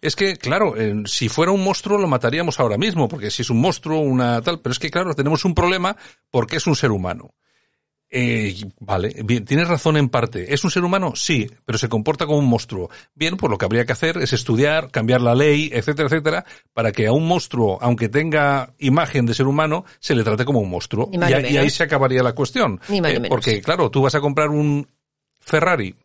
[0.00, 3.50] es que claro, eh, si fuera un monstruo lo mataríamos ahora mismo, porque si es
[3.50, 5.96] un monstruo, una tal, pero es que claro, tenemos un problema
[6.30, 7.34] porque es un ser humano.
[8.16, 10.54] Eh, vale, bien, tienes razón en parte.
[10.54, 11.14] ¿Es un ser humano?
[11.16, 12.88] Sí, pero se comporta como un monstruo.
[13.12, 16.92] Bien, pues lo que habría que hacer es estudiar, cambiar la ley, etcétera, etcétera, para
[16.92, 20.70] que a un monstruo, aunque tenga imagen de ser humano, se le trate como un
[20.70, 21.10] monstruo.
[21.12, 21.16] Y,
[21.56, 22.80] a- ahí se acabaría la cuestión.
[22.88, 23.28] Ni Eh, menos.
[23.28, 24.86] porque, claro, tú vas a comprar un
[25.40, 25.96] Ferrari,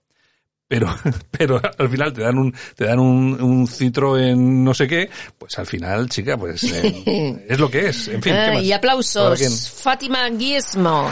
[0.68, 0.88] pero,
[1.32, 5.60] pero al final te dan un, te dan un, un Citroën no sé qué, pues
[5.60, 8.08] al final, chica, pues eh, es lo que es.
[8.08, 8.64] En fin, ¿qué más?
[8.64, 9.70] y ¿Para aplausos.
[9.84, 11.08] Fátima Guismo.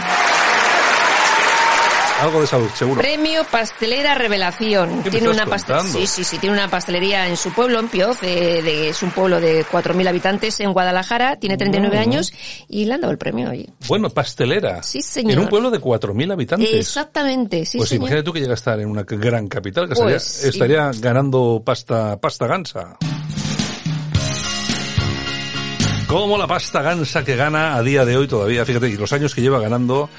[2.20, 3.00] Algo de salud, seguro.
[3.00, 4.90] Premio Pastelera Revelación.
[5.04, 5.84] ¿Qué me Tiene estás una pastelería.
[5.84, 6.00] contando?
[6.00, 9.12] Sí, sí, sí, tiene una pastelería en su pueblo, en Pioz, eh, de- es un
[9.12, 12.00] pueblo de 4.000 habitantes en Guadalajara, tiene 39 Mm.
[12.02, 12.34] años
[12.68, 13.70] y le han dado el premio hoy.
[13.88, 14.82] Bueno, pastelera.
[14.82, 15.34] Sí, señor.
[15.34, 16.72] En un pueblo de 4.000 habitantes.
[16.74, 18.02] Exactamente, sí, pues señor.
[18.04, 21.62] imagínate tú que llega a estar en una gran capital, que Pues, estaría, estaría ganando
[21.64, 22.98] pasta, pasta gansa.
[26.08, 29.36] Como la pasta gansa que gana a día de hoy todavía, fíjate, y los años
[29.36, 30.10] que lleva ganando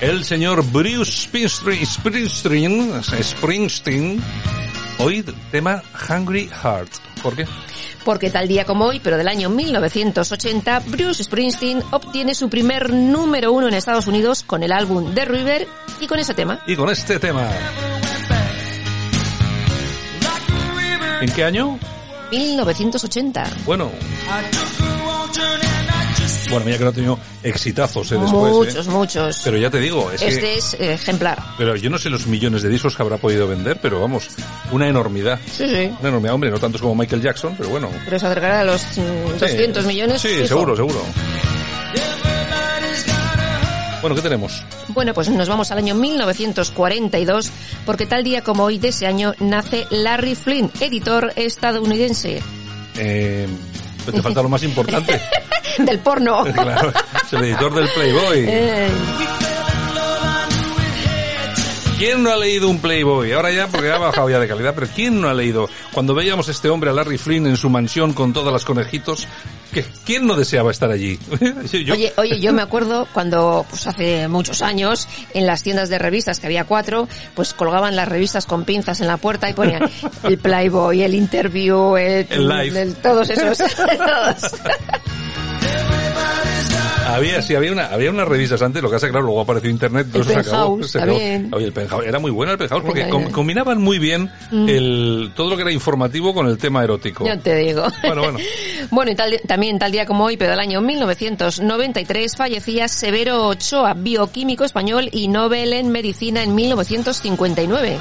[0.00, 4.22] el señor Bruce Springsteen, Springsteen, Springsteen
[4.98, 6.90] hoy tema Hungry Heart.
[7.22, 7.46] ¿Por qué?
[8.04, 13.52] Porque tal día como hoy, pero del año 1980, Bruce Springsteen obtiene su primer número
[13.52, 15.68] uno en Estados Unidos con el álbum The River
[16.00, 16.60] y con ese tema.
[16.66, 17.50] Y con este tema.
[21.20, 21.78] ¿En qué año?
[22.30, 23.50] 1980.
[23.66, 23.90] Bueno.
[26.50, 28.52] Bueno, mira que no ha tenido exitazos eh, después.
[28.52, 28.90] muchos, eh.
[28.90, 29.40] muchos.
[29.44, 30.56] Pero ya te digo, es este que...
[30.56, 31.38] es ejemplar.
[31.58, 34.28] Pero yo no sé los millones de discos que habrá podido vender, pero vamos,
[34.72, 35.38] una enormidad.
[35.46, 35.92] Sí, sí.
[36.00, 37.90] Una enormidad, hombre, no tantos como Michael Jackson, pero bueno.
[38.04, 40.22] Pero se acercará a los mm, 200 millones.
[40.22, 40.46] Sí, fijo.
[40.46, 41.02] seguro, seguro.
[44.00, 44.62] Bueno, ¿qué tenemos?
[44.88, 47.50] Bueno, pues nos vamos al año 1942,
[47.84, 52.40] porque tal día como hoy de ese año nace Larry Flynn, editor estadounidense
[52.96, 53.48] Eh,
[54.12, 55.20] te falta lo más importante.
[55.78, 56.44] del porno.
[56.52, 56.92] claro,
[57.24, 58.44] es el editor del Playboy.
[58.48, 58.88] Eh,
[61.98, 63.32] ¿Quién no ha leído un Playboy?
[63.32, 65.68] Ahora ya, porque ha bajado ya de calidad, pero ¿quién no ha leído?
[65.92, 69.26] Cuando veíamos a este hombre, a Larry Flynn, en su mansión con todas las conejitos,
[69.72, 71.18] ¿qué- ¿quién no deseaba estar allí?
[71.84, 75.98] Yo- Oye, oye, yo me acuerdo cuando, pues hace muchos años, en las tiendas de
[75.98, 79.90] revistas, que había cuatro, pues colgaban las revistas con pinzas en la puerta y ponían
[80.22, 82.80] el Playboy, el Interview, el, El Life.
[82.80, 83.58] el- todos esos.
[83.76, 84.52] todos.
[87.14, 90.06] Había, sí, había una, había unas revistas antes, lo que pasa, claro, luego apareció internet,
[90.14, 90.82] El se acabó.
[90.84, 91.16] Se acabó.
[91.16, 94.68] Oye, el Penthouse, era muy bueno el Penthouse porque com- combinaban muy bien Mm.
[94.68, 97.26] el, todo lo que era informativo con el tema erótico.
[97.26, 97.84] Yo te digo.
[98.02, 98.38] Bueno, bueno.
[98.90, 103.92] Bueno, y tal- también tal día como hoy, pero del año 1993, fallecía Severo Ochoa,
[103.94, 107.98] bioquímico español y Nobel en Medicina en 1959.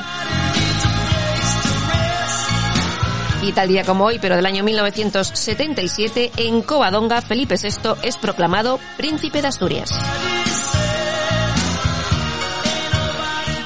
[3.42, 8.80] Y tal día como hoy, pero del año 1977, en Covadonga, Felipe VI es proclamado
[8.98, 9.92] príncipe de Asturias.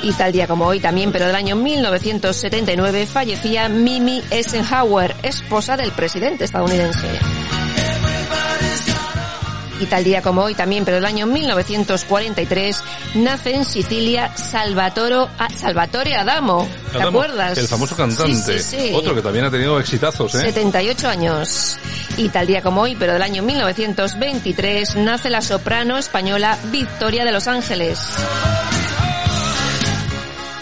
[0.03, 5.91] Y tal día como hoy también, pero del año 1979, fallecía Mimi Eisenhower, esposa del
[5.91, 7.07] presidente estadounidense.
[9.81, 12.83] Y tal día como hoy también, pero del año 1943,
[13.15, 15.27] nace en Sicilia Salvatoro,
[15.57, 16.69] Salvatore Adamo.
[16.91, 17.57] ¿Te Adamo, acuerdas?
[17.57, 18.59] El famoso cantante.
[18.59, 18.91] Sí, sí, sí.
[18.93, 20.41] Otro que también ha tenido exitazos, ¿eh?
[20.41, 21.77] 78 años.
[22.15, 27.31] Y tal día como hoy, pero del año 1923, nace la soprano española Victoria de
[27.31, 27.99] Los Ángeles.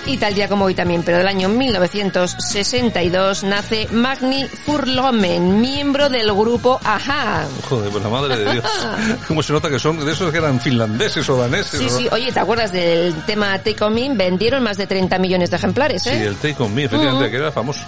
[0.10, 6.32] Y tal día como hoy también, pero del año 1962, nace Magni Furlomen, miembro del
[6.34, 7.46] grupo Aja.
[7.70, 8.66] Joder, pues la madre de Dios.
[9.28, 11.80] ¿Cómo se nota que son de esos que eran finlandeses o daneses?
[11.80, 11.98] Sí, ¿no?
[11.98, 12.08] sí.
[12.12, 14.10] Oye, ¿te acuerdas del tema Take On Me?
[14.16, 16.18] Vendieron más de 30 millones de ejemplares, ¿eh?
[16.18, 17.32] Sí, el Take On Me, efectivamente, Ujú.
[17.32, 17.82] que era famoso.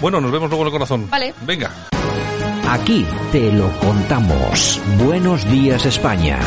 [0.00, 1.10] Bueno, nos vemos luego en el corazón.
[1.10, 1.34] Vale.
[1.42, 1.70] Venga.
[2.70, 4.80] Aquí te lo contamos.
[5.04, 6.38] Buenos días España.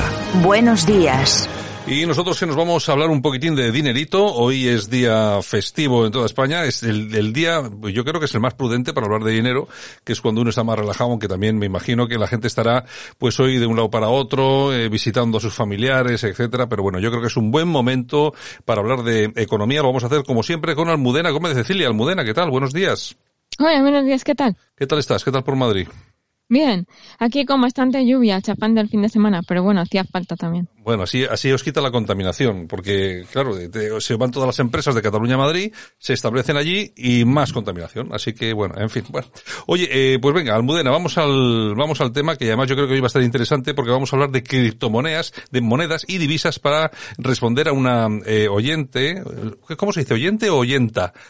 [0.41, 1.47] Buenos días.
[1.91, 6.05] Y nosotros que nos vamos a hablar un poquitín de dinerito, hoy es día festivo
[6.05, 9.07] en toda España, es el, el día, yo creo que es el más prudente para
[9.07, 9.67] hablar de dinero,
[10.03, 12.85] que es cuando uno está más relajado, aunque también me imagino que la gente estará
[13.17, 16.99] pues hoy de un lado para otro, eh, visitando a sus familiares, etcétera, pero bueno,
[16.99, 18.35] yo creo que es un buen momento
[18.65, 21.87] para hablar de economía, lo vamos a hacer como siempre con Almudena Gómez de Cecilia.
[21.87, 22.51] Almudena, ¿qué tal?
[22.51, 23.17] Buenos días.
[23.57, 24.55] Hola, buenos días, ¿qué tal?
[24.77, 25.23] ¿Qué tal estás?
[25.23, 25.87] ¿Qué tal por Madrid?
[26.51, 26.87] Bien,
[27.19, 30.67] aquí con bastante lluvia, chapando el fin de semana, pero bueno, hacía falta también.
[30.83, 33.53] Bueno, así, así os quita la contaminación, porque claro,
[33.99, 38.09] se van todas las empresas de Cataluña a Madrid, se establecen allí y más contaminación.
[38.11, 39.27] Así que bueno, en fin, bueno.
[39.67, 42.95] Oye, eh, pues venga, Almudena, vamos al, vamos al tema que además yo creo que
[42.95, 46.57] hoy va a estar interesante porque vamos a hablar de criptomonedas, de monedas y divisas
[46.57, 46.89] para
[47.19, 49.21] responder a una eh, oyente,
[49.77, 50.15] ¿cómo se dice?
[50.15, 51.13] ¿Oyente o oyenta?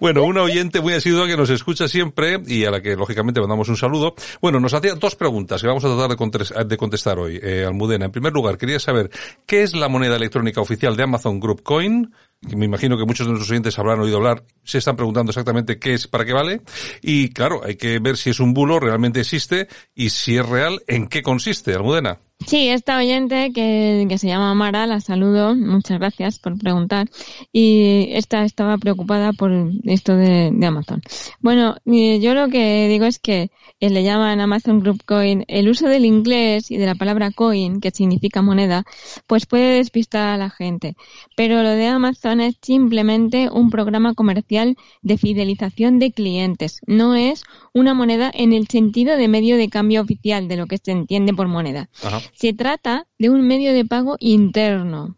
[0.00, 3.68] Bueno, una oyente muy asidua que nos escucha siempre y a la que lógicamente mandamos
[3.68, 4.14] un saludo.
[4.40, 7.64] Bueno, nos hacía dos preguntas que vamos a tratar de, contes- de contestar hoy, eh,
[7.66, 8.04] Almudena.
[8.06, 9.10] En primer lugar, quería saber
[9.44, 12.14] qué es la moneda electrónica oficial de Amazon Group Coin.
[12.50, 15.94] Me imagino que muchos de nuestros oyentes habrán oído hablar, se están preguntando exactamente qué
[15.94, 16.62] es, para qué vale.
[17.00, 20.82] Y claro, hay que ver si es un bulo, realmente existe y si es real,
[20.88, 22.18] en qué consiste, Almudena.
[22.46, 27.08] Sí, esta oyente que, que se llama Mara, la saludo, muchas gracias por preguntar.
[27.52, 29.52] Y esta estaba preocupada por
[29.84, 31.02] esto de, de Amazon.
[31.40, 35.88] Bueno, yo lo que digo es que eh, le llaman Amazon Group Coin, el uso
[35.88, 38.84] del inglés y de la palabra coin, que significa moneda,
[39.26, 40.96] pues puede despistar a la gente.
[41.36, 46.80] Pero lo de Amazon es simplemente un programa comercial de fidelización de clientes.
[46.86, 50.78] No es una moneda en el sentido de medio de cambio oficial de lo que
[50.78, 51.88] se entiende por moneda.
[52.34, 55.16] Se trata de un medio de pago interno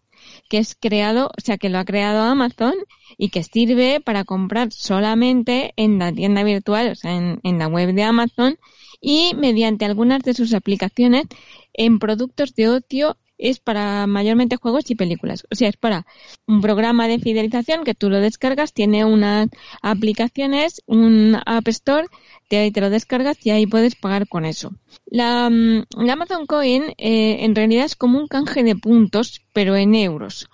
[0.49, 2.75] que es creado, o sea, que lo ha creado Amazon
[3.17, 7.67] y que sirve para comprar solamente en la tienda virtual, o sea, en, en la
[7.67, 8.59] web de Amazon
[9.01, 11.25] y mediante algunas de sus aplicaciones
[11.73, 15.47] en productos de ocio es para mayormente juegos y películas.
[15.51, 16.07] O sea, es para
[16.47, 19.49] un programa de fidelización que tú lo descargas, tiene unas
[19.82, 22.09] aplicaciones, un App Store,
[22.57, 24.72] ahí te lo descargas y ahí puedes pagar con eso.
[25.07, 29.95] La, mm, Amazon Coin eh, en realidad es como un canje de puntos, pero en
[29.95, 30.49] euros.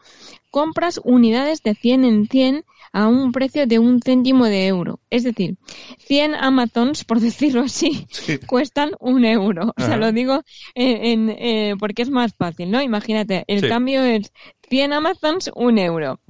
[0.50, 5.00] Compras unidades de 100 en 100 a un precio de un céntimo de euro.
[5.10, 5.56] Es decir,
[5.98, 8.06] 100 Amazons, por decirlo así,
[8.46, 9.72] cuestan un euro.
[9.76, 9.96] O sea, Ajá.
[9.96, 10.42] lo digo
[10.74, 12.82] en, en, eh, porque es más fácil, ¿no?
[12.82, 13.68] Imagínate, el Sí.
[13.68, 14.32] cambio es
[14.70, 16.20] 100 Amazons, un euro.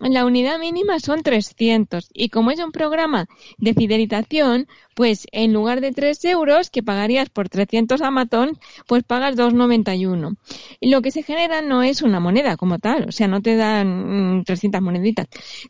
[0.00, 3.26] La unidad mínima son 300 y como es un programa
[3.56, 9.34] de fidelización, pues en lugar de 3 euros que pagarías por 300 Amazon, pues pagas
[9.36, 10.36] 2,91.
[10.78, 13.56] Y lo que se genera no es una moneda como tal, o sea, no te
[13.56, 15.26] dan mm, 300 moneditas,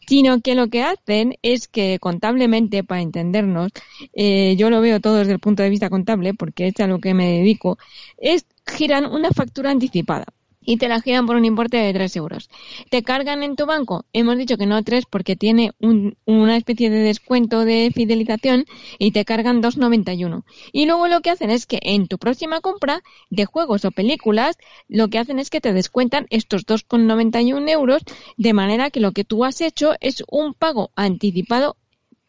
[0.09, 3.71] sino que lo que hacen es que contablemente, para entendernos,
[4.15, 6.99] eh, yo lo veo todo desde el punto de vista contable, porque es a lo
[6.99, 7.79] que me dedico,
[8.19, 10.27] es giran una factura anticipada
[10.67, 12.51] y te la giran por un importe de 3 euros.
[12.91, 16.91] Te cargan en tu banco, hemos dicho que no 3 porque tiene un- una especie
[16.91, 18.67] de descuento de fidelización
[18.99, 20.45] y te cargan 2,91.
[20.73, 24.57] Y luego lo que hacen es que en tu próxima compra de juegos o películas,
[24.89, 28.03] lo que hacen es que te descuentan estos 2,91 euros
[28.37, 31.77] de manera que lo que tú has hecho es un pago anticipado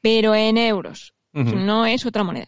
[0.01, 1.13] pero en euros.
[1.65, 2.47] No es otra moneda.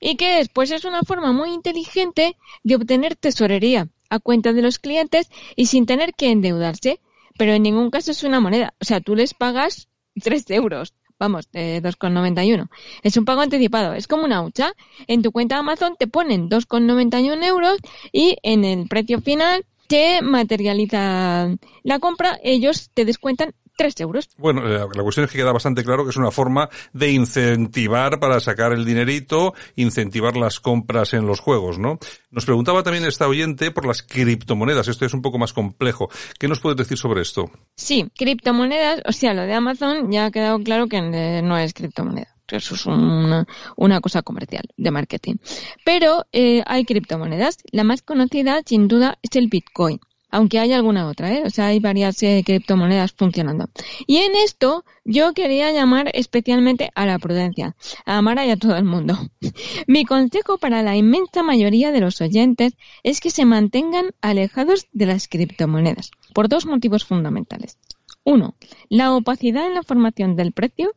[0.00, 0.48] ¿Y qué es?
[0.50, 5.66] Pues es una forma muy inteligente de obtener tesorería a cuenta de los clientes y
[5.66, 7.00] sin tener que endeudarse.
[7.36, 8.74] Pero en ningún caso es una moneda.
[8.80, 9.88] O sea, tú les pagas
[10.22, 10.94] 3 euros.
[11.18, 12.68] Vamos, de 2,91.
[13.02, 13.94] Es un pago anticipado.
[13.94, 14.72] Es como una hucha.
[15.06, 17.78] En tu cuenta Amazon te ponen 2,91 euros
[18.12, 22.38] y en el precio final te materializa la compra.
[22.42, 24.28] Ellos te descuentan 3 euros.
[24.36, 28.20] Bueno, eh, la cuestión es que queda bastante claro que es una forma de incentivar
[28.20, 31.98] para sacar el dinerito, incentivar las compras en los juegos, ¿no?
[32.30, 34.88] Nos preguntaba también esta oyente por las criptomonedas.
[34.88, 36.08] Esto es un poco más complejo.
[36.38, 37.50] ¿Qué nos puedes decir sobre esto?
[37.76, 41.74] Sí, criptomonedas, o sea, lo de Amazon ya ha quedado claro que eh, no es
[41.74, 42.34] criptomoneda.
[42.48, 43.46] Eso es una,
[43.76, 45.36] una cosa comercial, de marketing.
[45.84, 47.58] Pero eh, hay criptomonedas.
[47.72, 49.98] La más conocida, sin duda, es el Bitcoin.
[50.34, 51.44] Aunque hay alguna otra, ¿eh?
[51.46, 53.70] O sea, hay varias eh, criptomonedas funcionando.
[54.08, 58.76] Y en esto, yo quería llamar especialmente a la prudencia, a Amara y a todo
[58.76, 59.16] el mundo.
[59.86, 62.72] Mi consejo para la inmensa mayoría de los oyentes
[63.04, 67.78] es que se mantengan alejados de las criptomonedas, por dos motivos fundamentales.
[68.24, 68.56] Uno,
[68.88, 70.96] la opacidad en la formación del precio,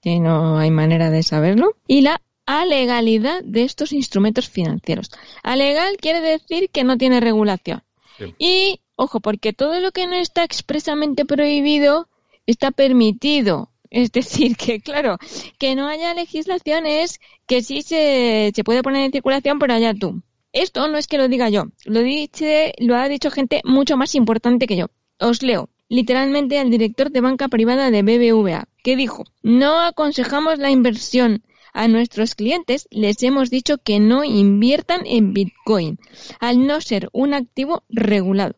[0.00, 5.10] que no hay manera de saberlo, y la alegalidad de estos instrumentos financieros.
[5.42, 7.82] Alegal quiere decir que no tiene regulación.
[8.38, 12.08] Y, ojo, porque todo lo que no está expresamente prohibido
[12.46, 13.70] está permitido.
[13.90, 15.18] Es decir, que claro,
[15.58, 19.94] que no haya legislación es que sí se, se puede poner en circulación, pero allá
[19.94, 20.22] tú.
[20.52, 24.14] Esto no es que lo diga yo, lo, dice, lo ha dicho gente mucho más
[24.14, 24.86] importante que yo.
[25.18, 30.70] Os leo literalmente al director de banca privada de BBVA, que dijo, no aconsejamos la
[30.70, 31.42] inversión.
[31.72, 35.98] A nuestros clientes les hemos dicho que no inviertan en Bitcoin,
[36.38, 38.56] al no ser un activo regulado.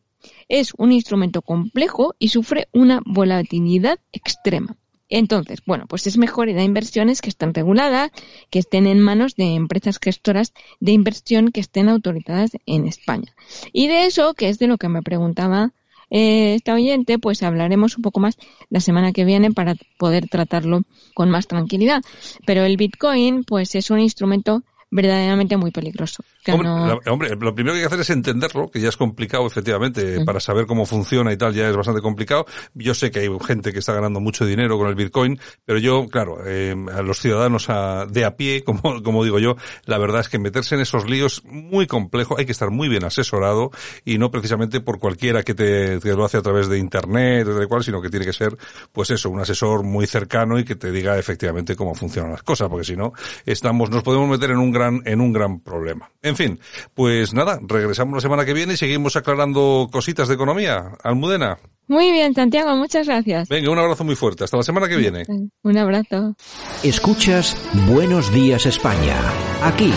[0.48, 4.76] Es un instrumento complejo y sufre una volatilidad extrema.
[5.08, 8.10] Entonces, bueno, pues es mejor ir a inversiones que estén reguladas,
[8.50, 13.34] que estén en manos de empresas gestoras de inversión que estén autorizadas en España.
[13.72, 15.72] Y de eso, que es de lo que me preguntaba
[16.11, 18.36] eh, oyente, pues hablaremos un poco más
[18.70, 20.82] la semana que viene para poder tratarlo
[21.14, 22.02] con más tranquilidad.
[22.46, 26.24] Pero el Bitcoin, pues es un instrumento verdaderamente muy peligroso.
[26.53, 30.40] Hombre, lo primero que hay que hacer es entenderlo, que ya es complicado, efectivamente, para
[30.40, 32.47] saber cómo funciona y tal, ya es bastante complicado.
[32.74, 36.07] Yo sé que hay gente que está ganando mucho dinero con el Bitcoin, pero yo,
[36.09, 37.68] claro, eh, a los ciudadanos
[38.11, 41.42] de a pie, como, como digo yo, la verdad es que meterse en esos líos
[41.45, 43.70] muy complejo, hay que estar muy bien asesorado
[44.05, 47.82] y no precisamente por cualquiera que te, lo hace a través de internet, de cual,
[47.82, 48.57] sino que tiene que ser,
[48.92, 52.68] pues eso, un asesor muy cercano y que te diga efectivamente cómo funcionan las cosas,
[52.68, 53.12] porque si no,
[53.47, 56.11] estamos, nos podemos meter en un gran en un gran problema.
[56.22, 56.61] En fin,
[56.95, 60.93] pues nada, regresamos la semana que viene y seguimos aclarando cositas de economía.
[61.03, 61.59] Almudena.
[61.87, 63.49] Muy bien, Santiago, muchas gracias.
[63.49, 64.45] Venga, un abrazo muy fuerte.
[64.45, 65.24] Hasta la semana que viene.
[65.62, 66.35] Un abrazo.
[66.82, 67.57] Escuchas
[67.89, 69.16] Buenos Días España.
[69.62, 69.93] Aquí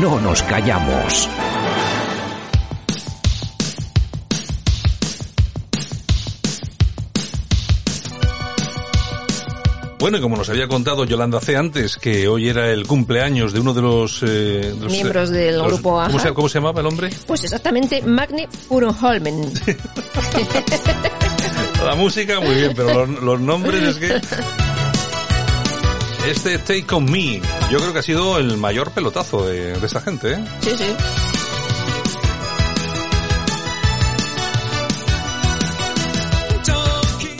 [0.00, 1.28] no nos callamos.
[10.02, 11.56] Bueno, y como nos había contado Yolanda C.
[11.56, 14.24] antes, que hoy era el cumpleaños de uno de los...
[14.26, 17.08] Eh, Miembros del grupo ¿cómo se, ¿Cómo se llamaba el hombre?
[17.24, 19.44] Pues exactamente Magne Furuholmen.
[21.86, 24.20] La música muy bien, pero los, nombres es que...
[26.28, 27.40] Este Take On Me,
[27.70, 30.44] yo creo que ha sido el mayor pelotazo de, de esta gente, ¿eh?
[30.62, 31.31] Sí, sí.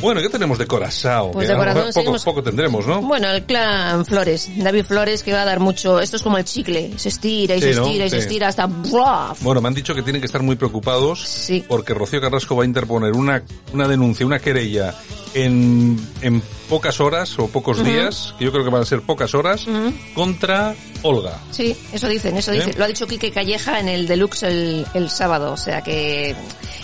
[0.02, 1.30] Bueno, ¿qué tenemos de Corazao?
[1.30, 3.00] Pues de corazón poco, poco, tendremos, ¿no?
[3.02, 6.00] Bueno, el clan Flores, David Flores, que va a dar mucho...
[6.00, 8.66] Esto es como el chicle, se estira y se estira y se estira hasta...
[8.66, 12.66] Bueno, me han dicho que tienen que estar muy preocupados porque Rocío Carrasco va a
[12.66, 14.92] interponer una, una denuncia, una querella
[15.34, 19.34] en, en pocas horas o pocos días, que yo creo que van a ser pocas
[19.34, 19.66] horas,
[20.14, 21.38] contra Olga.
[21.50, 22.74] Sí, eso dicen, eso dicen.
[22.78, 26.34] Lo ha dicho Quique Calleja en el Deluxe el, el sábado, o sea que,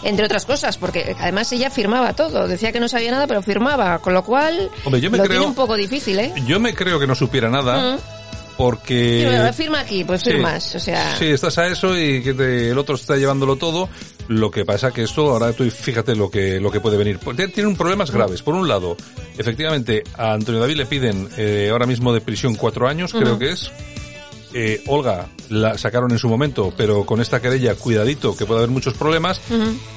[0.02, 3.98] entre otras cosas, porque además ella firmaba todo, decía que no sabía nada, pero firmaba,
[3.98, 6.32] con lo cual Hombre, yo me lo creo, tiene un poco difícil, ¿eh?
[6.46, 7.98] Yo me creo que no supiera nada
[8.58, 9.52] porque...
[9.54, 11.16] firma aquí, pues firmas, o sea...
[11.16, 13.88] Sí, estás a eso y que el otro está llevándolo todo.
[14.26, 17.20] Lo que pasa que esto, ahora tú fíjate lo que, lo que puede venir.
[17.54, 18.42] Tienen problemas graves.
[18.42, 18.96] Por un lado,
[19.38, 23.52] efectivamente, a Antonio David le piden eh, ahora mismo de prisión cuatro años, creo que
[23.52, 23.70] es.
[24.52, 28.70] Eh, Olga la sacaron en su momento, pero con esta querella, cuidadito, que puede haber
[28.70, 29.40] muchos problemas,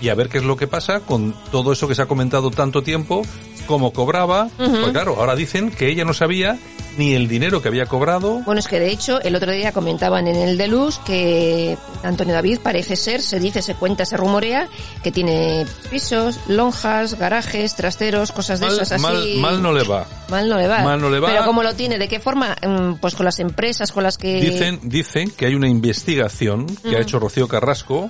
[0.02, 2.52] y a ver qué es lo que pasa con todo eso que se ha comentado
[2.52, 3.24] tanto tiempo,
[3.66, 6.60] cómo cobraba, pues claro, ahora dicen que ella no sabía
[6.98, 8.42] ni el dinero que había cobrado.
[8.46, 12.34] Bueno, es que de hecho el otro día comentaban en el de Luz que Antonio
[12.34, 14.68] David parece ser, se dice, se cuenta, se rumorea,
[15.04, 19.38] que tiene pisos, lonjas, garajes, trasteros, cosas de esas así.
[19.40, 20.06] Mal, no le va.
[20.30, 20.84] Mal no le va.
[20.84, 21.30] Mal no le va.
[21.30, 21.98] Pero ¿cómo lo tiene?
[21.98, 22.56] ¿De qué forma?
[22.66, 24.42] Mm, pues con las empresas con las que...
[24.42, 28.10] Dicen, dicen que hay una investigación que ha hecho Rocío Carrasco,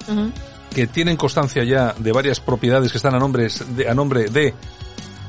[0.73, 4.53] que tienen constancia ya de varias propiedades que están a, nombres de, a nombre de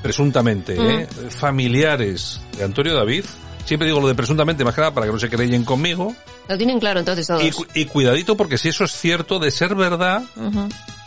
[0.02, 1.08] presuntamente, ¿eh?
[1.30, 3.24] familiares de Antonio David.
[3.64, 6.14] Siempre digo lo de presuntamente, más que nada para que no se creen conmigo.
[6.48, 7.42] Lo tienen claro entonces todos.
[7.74, 10.22] Y, cuidadito porque si eso es cierto, de ser verdad,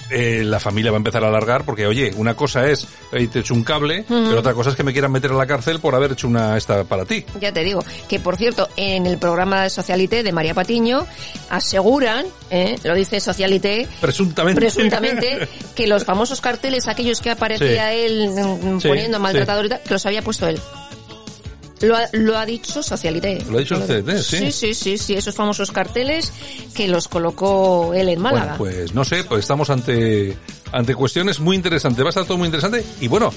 [0.09, 3.23] eh, la familia va a empezar a alargar porque, oye, una cosa es, te he
[3.23, 5.95] hecho un cable, pero otra cosa es que me quieran meter a la cárcel por
[5.95, 7.25] haber hecho una esta para ti.
[7.41, 11.07] Ya te digo, que por cierto, en el programa de Socialité de María Patiño,
[11.49, 18.29] aseguran, eh, lo dice Socialité, presuntamente, presuntamente que los famosos carteles, aquellos que aparecía él
[18.29, 20.59] mm, poniendo maltratador y tal, que los había puesto él.
[21.81, 23.43] Lo ha, lo ha dicho Socialité.
[23.49, 24.37] Lo ha dicho Socialité, sí.
[24.37, 26.31] Sí, sí, sí, sí, esos famosos carteles
[26.73, 28.55] que los colocó él en Málaga.
[28.57, 30.35] Bueno, pues no sé, pues estamos ante,
[30.75, 32.03] ante cuestiones muy interesantes.
[32.03, 33.31] Va a estar todo muy interesante y bueno,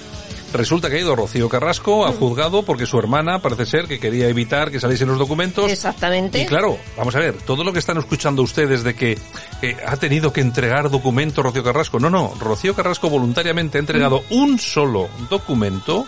[0.50, 4.28] Resulta que ha ido Rocío Carrasco a juzgado porque su hermana parece ser que quería
[4.28, 5.70] evitar que saliesen los documentos.
[5.70, 6.40] Exactamente.
[6.40, 9.18] Y claro, vamos a ver, todo lo que están escuchando ustedes de que
[9.60, 12.00] eh, ha tenido que entregar documentos Rocío Carrasco.
[12.00, 16.06] No, no, Rocío Carrasco voluntariamente ha entregado un solo documento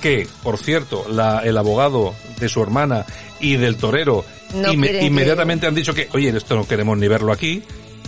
[0.00, 3.04] que, por cierto, la, el abogado de su hermana
[3.40, 6.96] y del torero No inme- quieren que- inmediatamente han dicho que, oye, esto no queremos
[6.96, 7.62] ni verlo aquí,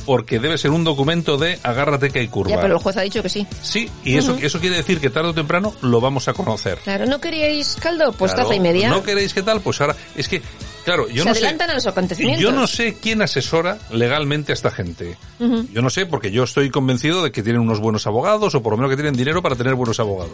[0.09, 2.53] porque debe ser un documento de agárrate que hay curva.
[2.53, 3.47] Ya, pero el juez ha dicho que sí.
[3.61, 6.79] Sí, y eso, eso quiere decir que tarde o temprano lo vamos a conocer.
[6.79, 8.13] Claro, ¿no queríais caldo?
[8.13, 8.89] Pues Claro, taza y media.
[8.89, 9.61] ¿No queréis qué tal?
[9.61, 10.41] Pues ahora, es que,
[10.87, 11.41] claro, yo Se no sé...
[11.41, 12.43] adelantan a los acontecimientos.
[12.43, 15.19] Yo no sé quién asesora legalmente a esta gente.
[15.39, 18.73] Yo no sé, porque yo estoy convencido de que tienen unos buenos abogados, o por
[18.73, 20.33] lo menos que tienen dinero para tener buenos abogados.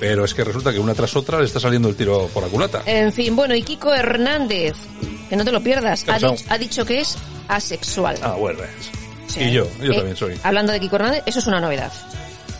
[0.00, 2.48] Pero es que resulta que una tras otra le está saliendo el tiro por la
[2.48, 2.82] culata.
[2.86, 4.74] En fin, bueno, y Kiko Hernández,
[5.28, 7.16] que no te lo pierdas, ¿Qué ha dich- ha dicho que es
[7.46, 8.16] asexual.
[8.20, 8.58] Ah, bueno.
[9.40, 10.34] Y yo, yo Eh, también soy.
[10.42, 11.92] Hablando de Kiko Hernández, eso es una novedad.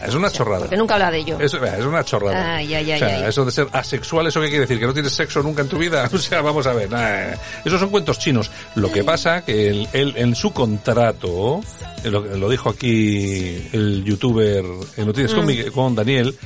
[0.05, 0.63] Es una chorrada.
[0.63, 1.39] Porque nunca habla de ello.
[1.39, 2.57] Es, es una chorrada.
[2.57, 4.81] Ay, ay, ay, o sea, eso de ser asexual, ¿eso qué quiere decir?
[4.81, 6.11] ¿Que no tienes sexo nunca en tu vida?
[6.13, 6.91] O sea, vamos a ver.
[6.91, 8.51] nah, esos son cuentos chinos.
[8.75, 11.61] Lo que pasa que él, él- en su contrato,
[12.03, 14.65] eh, lo, lo dijo aquí el youtuber
[14.97, 15.37] en Noticias Mm.
[15.37, 16.37] con, Miguel- con Daniel,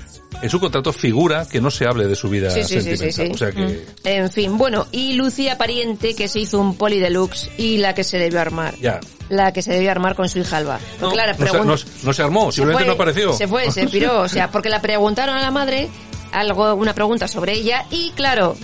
[0.43, 3.11] en su contrato figura que no se hable de su vida Sí, sí, sí, sí,
[3.11, 3.27] sentimental.
[3.27, 3.33] sí.
[3.33, 3.61] O sea que...
[3.63, 4.25] Mm.
[4.25, 8.05] En fin, bueno, y Lucía Pariente, que se hizo un poli deluxe y la que
[8.05, 8.75] se debió armar.
[8.83, 9.01] Ya.
[9.29, 10.79] La que se debió armar con su hija Alba.
[11.01, 13.33] No, se, pregun- no se- no se armó, se simplemente fue, no apareció.
[13.33, 15.89] Se fue, se piró, o sea, porque la preguntaron a la madre
[16.33, 18.57] algo, una pregunta sobre ella y claro,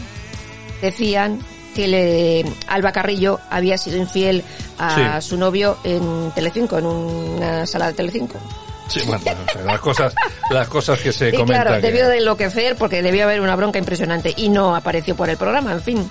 [0.80, 1.40] decían
[1.74, 4.44] que le, Alba Carrillo había sido infiel
[4.78, 5.28] a Sí.
[5.28, 8.38] su novio en Telecinco, en una sala de Telecinco.
[8.88, 9.22] Sí, bueno,
[9.64, 10.14] las cosas,
[10.50, 11.62] las cosas que se y comentan.
[11.64, 15.30] claro, que- debió de enloquecer porque debió haber una bronca impresionante y no apareció por
[15.30, 16.10] el programa, en fin.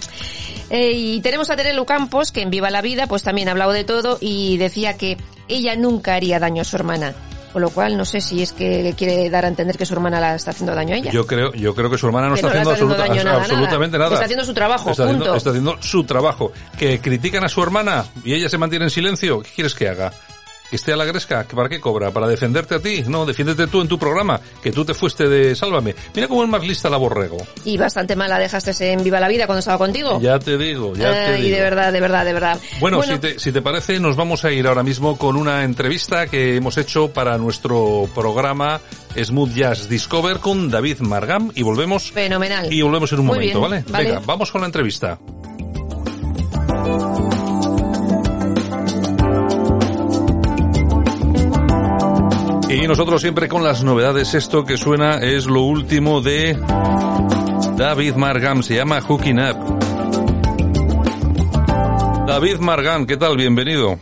[0.69, 3.72] Eh, y tenemos a Terelu Campos, que en Viva la Vida pues también ha hablado
[3.74, 5.17] de todo y decía que
[5.47, 7.13] ella nunca haría daño a su hermana.
[7.51, 10.22] Con lo cual no sé si es que quiere dar a entender que su hermana
[10.22, 11.11] la está haciendo daño a ella.
[11.11, 13.24] Yo creo, yo creo que su hermana no está no haciendo, está haciendo absoluta- daño
[13.30, 14.05] nada, absolutamente nada.
[14.09, 14.15] nada.
[14.15, 15.38] Está haciendo su trabajo, Está haciendo, punto.
[15.38, 16.53] está haciendo su trabajo.
[16.80, 19.41] Que critican a su hermana y ella se mantiene en silencio.
[19.41, 20.13] ¿Qué quieres que haga?
[20.72, 21.45] ¿Que esté a la gresca?
[21.45, 22.11] ¿Que ¿Para qué cobra?
[22.11, 23.03] ¿Para defenderte a ti?
[23.05, 25.93] No, defiéndete tú en tu programa, que tú te fuiste de Sálvame.
[26.15, 27.36] Mira cómo es más lista la borrego.
[27.65, 30.19] Y bastante mala dejaste en Viva la Vida cuando estaba contigo.
[30.22, 31.57] Ya te digo, ya te Ay, digo.
[31.57, 32.59] de verdad, de verdad, de verdad.
[32.80, 36.28] Bueno, Si, te, si te parece, nos vamos a ir ahora mismo con una entrevista
[36.28, 38.80] que hemos hecho para nuestro programa
[39.22, 42.72] Smooth Jazz Discover con David Margam y volvemos Fenomenal.
[42.72, 43.84] y volvemos en un Muy momento, bien, ¿vale?
[43.89, 44.05] vale.
[44.05, 45.19] Venga, vamos con la entrevista.
[52.74, 54.34] Y nosotros siempre con las novedades.
[54.34, 56.57] Esto que suena es lo último de
[57.76, 58.63] David Margam.
[58.63, 59.80] Se llama Hooking Up.
[62.28, 63.36] David Margam, ¿qué tal?
[63.36, 63.99] Bienvenido.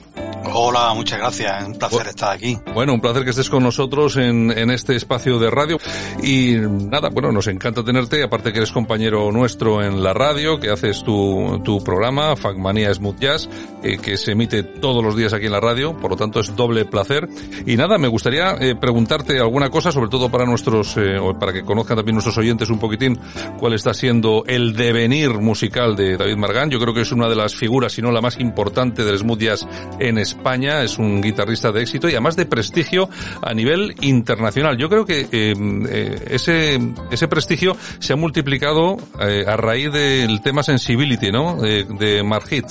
[0.52, 1.68] Hola, muchas gracias.
[1.68, 2.58] Un placer estar aquí.
[2.74, 5.78] Bueno, un placer que estés con nosotros en, en este espacio de radio.
[6.24, 10.72] Y nada, bueno, nos encanta tenerte, aparte que eres compañero nuestro en la radio, que
[10.72, 13.50] haces tu, tu programa, Facmanía Smooth Jazz,
[13.84, 16.56] eh, que se emite todos los días aquí en la radio, por lo tanto es
[16.56, 17.28] doble placer.
[17.66, 21.54] Y nada, me gustaría eh, preguntarte alguna cosa, sobre todo para nuestros, eh, o para
[21.54, 23.20] que conozcan también nuestros oyentes un poquitín
[23.60, 26.70] cuál está siendo el devenir musical de David Margán.
[26.70, 29.40] Yo creo que es una de las figuras, si no la más importante del smooth
[29.40, 29.68] jazz
[30.00, 30.39] en España.
[30.84, 33.10] Es un guitarrista de éxito y además de prestigio
[33.42, 34.78] a nivel internacional.
[34.78, 35.54] Yo creo que eh,
[35.90, 36.80] eh, ese,
[37.12, 41.56] ese prestigio se ha multiplicado eh, a raíz del tema Sensibility, ¿no?
[41.56, 42.66] De, de Margit.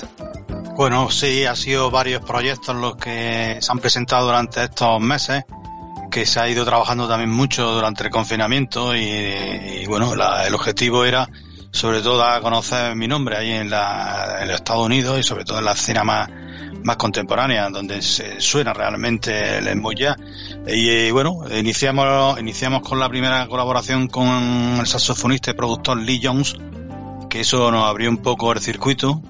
[0.77, 5.45] Bueno, sí, ha sido varios proyectos los que se han presentado durante estos meses,
[6.11, 10.55] que se ha ido trabajando también mucho durante el confinamiento y, y bueno, la- el
[10.55, 11.29] objetivo era
[11.71, 15.23] sobre todo dar a conocer mi nombre ahí en, la, en los Estados Unidos y
[15.23, 16.31] sobre todo en la escena más,
[16.85, 20.16] más contemporánea, donde se suena realmente el smooth jazz.
[20.66, 24.29] Y, eh, bueno, iniciamos, iniciamos con la primera colaboración con
[24.81, 26.57] el saxofonista y productor Lee Jones,
[27.29, 29.21] que eso nos abrió un poco el circuito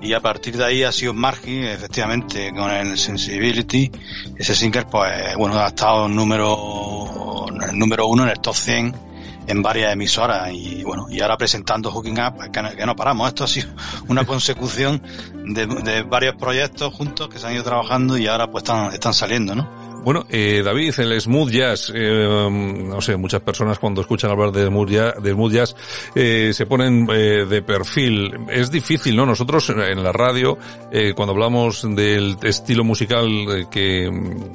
[0.00, 3.90] y a partir de ahí ha sido Margie, efectivamente, con el Sensibility.
[4.36, 8.54] Ese single, pues, bueno, ha estado en número, en el número uno en el top
[8.54, 9.13] 100
[9.46, 13.28] en varias emisoras y bueno, y ahora presentando Hooking Up, que no, que no paramos.
[13.28, 13.68] Esto ha sido
[14.08, 15.02] una consecución
[15.46, 19.14] de, de varios proyectos juntos que se han ido trabajando y ahora pues están, están
[19.14, 19.93] saliendo, ¿no?
[20.04, 24.66] Bueno, eh, David, el smooth jazz, eh, no sé, muchas personas cuando escuchan hablar de
[24.66, 25.76] smooth jazz, de smooth jazz
[26.14, 28.30] eh, se ponen eh, de perfil.
[28.50, 29.24] Es difícil, ¿no?
[29.24, 30.58] Nosotros en la radio,
[30.92, 34.10] eh, cuando hablamos del estilo musical eh, que,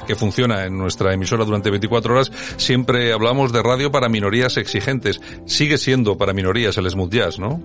[0.05, 5.19] que funciona en nuestra emisora durante 24 horas, siempre hablamos de radio para minorías exigentes.
[5.47, 7.59] Sigue siendo para minorías el smooth jazz, ¿no?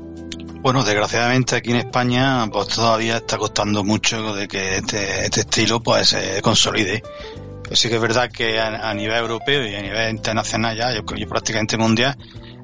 [0.62, 5.82] Bueno, desgraciadamente aquí en España pues todavía está costando mucho de que este, este estilo
[5.82, 7.02] pues se consolide.
[7.72, 11.28] Sí que es verdad que a, nivel europeo y a nivel internacional ya, yo creo
[11.28, 12.16] prácticamente mundial,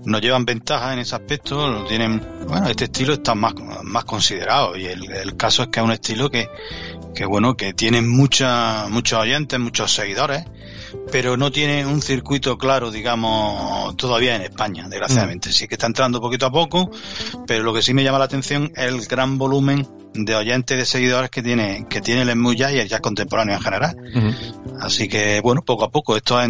[0.04, 4.86] nos llevan ventaja en ese aspecto, tienen, bueno, este estilo está más, más considerado y
[4.86, 6.48] el, el caso es que es un estilo que,
[7.14, 10.44] que bueno, que tiene mucha, muchos oyentes, muchos seguidores,
[11.10, 15.50] pero no tiene un circuito claro, digamos, todavía en España, desgraciadamente.
[15.50, 15.52] Mm.
[15.52, 16.90] Sí que está entrando poquito a poco,
[17.46, 20.78] pero lo que sí me llama la atención es el gran volumen de oyentes y
[20.78, 23.96] de seguidores que tiene, que tiene el Smooth y el jazz contemporáneo en general.
[24.80, 26.48] Así que, bueno, poco a poco, esto es,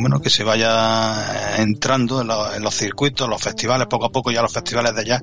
[0.00, 2.28] bueno, que se vaya entrando en,
[2.62, 5.22] los circuitos, los festivales, poco a poco ya los festivales de jazz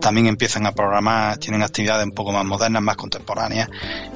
[0.00, 3.68] también empiezan a programar, tienen actividades un poco más modernas, más contemporáneas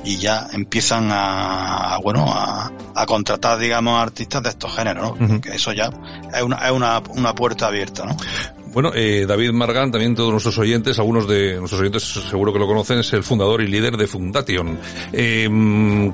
[0.04, 2.70] y ya empiezan a, bueno, a,
[3.06, 5.40] contratar, digamos, artistas de estos géneros, ¿no?
[5.40, 5.90] Que eso ya
[6.34, 8.16] es una, es una, una puerta abierta, ¿no?
[8.76, 12.66] Bueno, eh, David Margan, también todos nuestros oyentes, algunos de nuestros oyentes seguro que lo
[12.66, 14.78] conocen, es el fundador y líder de Fundation.
[15.14, 15.48] Eh,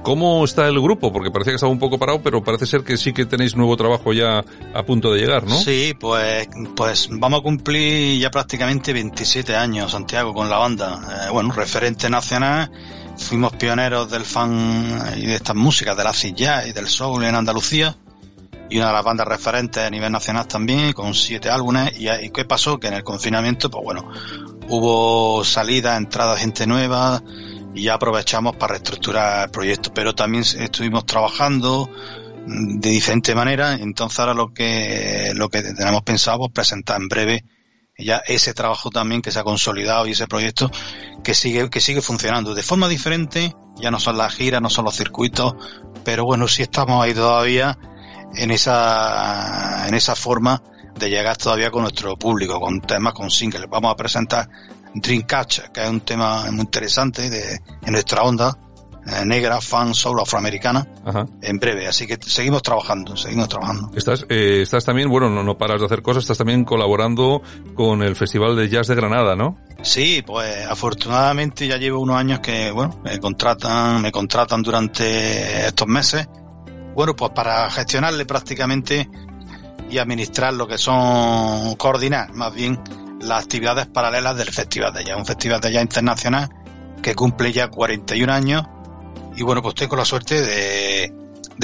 [0.05, 1.13] ¿Cómo está el grupo?
[1.13, 3.77] Porque parecía que estaba un poco parado, pero parece ser que sí que tenéis nuevo
[3.77, 4.45] trabajo ya
[4.75, 5.57] a punto de llegar, ¿no?
[5.57, 6.47] Sí, pues,
[6.77, 11.27] pues vamos a cumplir ya prácticamente 27 años, Santiago, con la banda.
[11.27, 12.71] Eh, bueno, referente nacional
[13.19, 17.35] fuimos pioneros del fan y de estas músicas, de la silla y del soul en
[17.35, 17.97] Andalucía
[18.73, 21.93] y una de las bandas referentes a nivel nacional también, con siete álbumes.
[21.99, 22.81] ¿Y, qué pasó?
[22.81, 24.11] Que en el confinamiento, pues bueno,
[24.69, 27.23] hubo salida, entrada, gente nueva,
[27.75, 29.93] y ya aprovechamos para reestructurar el proyecto.
[29.93, 31.91] Pero también estuvimos trabajando
[32.47, 37.09] de diferente manera, entonces ahora lo que, lo que tenemos pensado es pues, presentar en
[37.09, 37.45] breve
[37.99, 40.71] ya ese trabajo también que se ha consolidado y ese proyecto
[41.23, 44.87] que sigue, que sigue funcionando de forma diferente, ya no son las giras, no son
[44.87, 45.55] los circuitos,
[46.05, 47.79] pero bueno, sí estamos ahí todavía
[48.35, 50.63] en esa, en esa forma
[50.99, 53.67] de llegar todavía con nuestro público, con temas, con singles.
[53.69, 54.49] Vamos a presentar
[54.95, 58.57] Dreamcatcher, que es un tema muy interesante de, en nuestra onda,
[59.07, 60.87] eh, negra, fan, solo afroamericana,
[61.41, 61.89] en breve.
[61.89, 63.91] Así que seguimos trabajando, seguimos trabajando.
[63.97, 67.43] Estás, eh, estás también, bueno, no, no paras de hacer cosas, estás también colaborando
[67.75, 69.59] con el Festival de Jazz de Granada, ¿no?
[69.83, 75.89] Sí, pues afortunadamente ya llevo unos años que, bueno, me contratan, me contratan durante estos
[75.89, 76.29] meses
[76.95, 79.09] bueno, pues para gestionarle prácticamente
[79.91, 82.81] y administrar lo que son, coordinar más bien
[83.21, 86.49] las actividades paralelas del Festival de Jazz, un Festival de Jazz internacional
[87.03, 88.63] que cumple ya 41 años
[89.37, 91.13] y bueno, pues tengo la suerte de,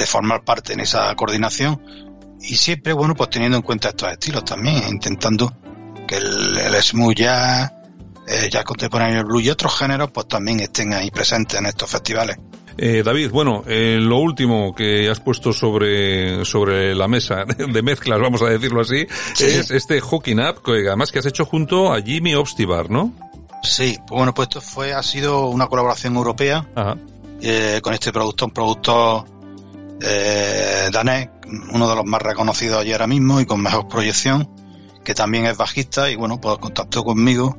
[0.05, 1.81] formar parte en esa coordinación
[2.41, 5.51] y siempre, bueno, pues teniendo en cuenta estos estilos también, intentando
[6.07, 7.71] que el, el smooth jazz,
[8.27, 11.89] el jazz contemporáneo, el blues y otros géneros pues también estén ahí presentes en estos
[11.89, 12.37] festivales.
[12.81, 18.21] Eh, David, bueno, eh, lo último que has puesto sobre, sobre la mesa de mezclas,
[18.21, 19.05] vamos a decirlo así,
[19.37, 23.11] es este Hooking Up, que además que has hecho junto a Jimmy Obstivar, ¿no?
[23.63, 26.65] Sí, pues bueno, pues esto fue, ha sido una colaboración europea
[27.41, 29.25] eh, con este productor, un productor
[30.01, 31.27] eh, danés,
[31.73, 34.49] uno de los más reconocidos allí ahora mismo y con mejor proyección,
[35.03, 37.57] que también es bajista y bueno, pues contactó conmigo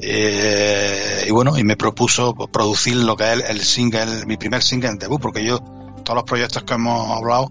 [0.00, 4.90] eh, y bueno, y me propuso producir lo que es el, single, mi primer single
[4.90, 7.50] en debut, porque yo, todos los proyectos que hemos hablado,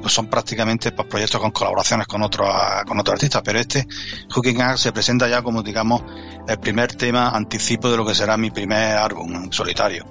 [0.00, 2.48] pues son prácticamente pues, proyectos con colaboraciones con otros
[2.86, 3.86] con otros artistas, pero este
[4.32, 6.02] Hooking Up se presenta ya como digamos
[6.48, 10.06] el primer tema anticipo de lo que será mi primer álbum en solitario.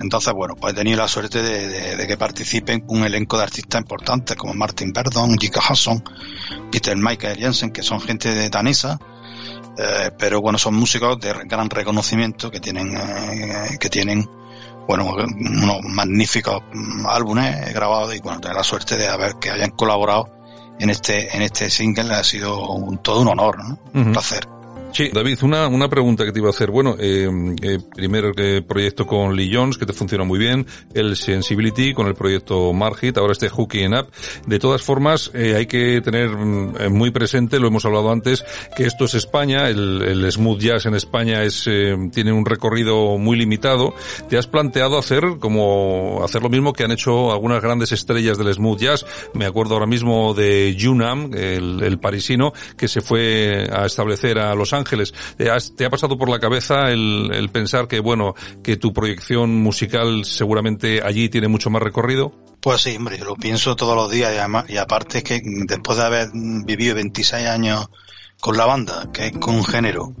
[0.00, 4.36] Entonces, bueno, pues he tenido la suerte de, que participen un elenco de artistas importantes
[4.36, 6.02] como Martin Verdon, Jika Hudson,
[6.70, 8.98] Peter Michael Jensen, que son gente de danesa,
[9.78, 14.28] eh, pero bueno, son músicos de gran reconocimiento que tienen, eh, que tienen,
[14.86, 16.62] bueno, unos magníficos
[17.08, 20.30] álbumes grabados y bueno, tener la suerte de haber que hayan colaborado
[20.78, 23.78] en este, en este single ha sido un, todo un honor, ¿no?
[23.94, 24.46] Un placer.
[24.96, 26.70] Sí, David, una, una pregunta que te iba a hacer.
[26.70, 27.28] Bueno, eh,
[27.60, 32.06] eh primer eh, proyecto con Lee Jones, que te funciona muy bien, el Sensibility con
[32.06, 34.08] el proyecto Margit, ahora este Hooking Up.
[34.46, 38.42] De todas formas, eh, hay que tener mm, muy presente, lo hemos hablado antes,
[38.74, 43.36] que esto es España, el, el smooth jazz en España es tiene un recorrido muy
[43.36, 43.92] limitado.
[44.30, 48.54] ¿Te has planteado hacer como hacer lo mismo que han hecho algunas grandes estrellas del
[48.54, 49.04] smooth jazz?
[49.34, 54.54] Me acuerdo ahora mismo de Junam, el, el parisino, que se fue a establecer a
[54.54, 55.12] Los Ángeles Ángeles.
[55.76, 61.00] ¿Te ha pasado por la cabeza el, pensar que, bueno, que tu proyección musical seguramente
[61.02, 62.32] allí tiene mucho más recorrido?
[62.60, 66.28] Pues sí, hombre, lo pienso todos los días y, y aparte que después de haber
[66.32, 67.86] vivido 26 años
[68.40, 70.14] con la banda, que es con un género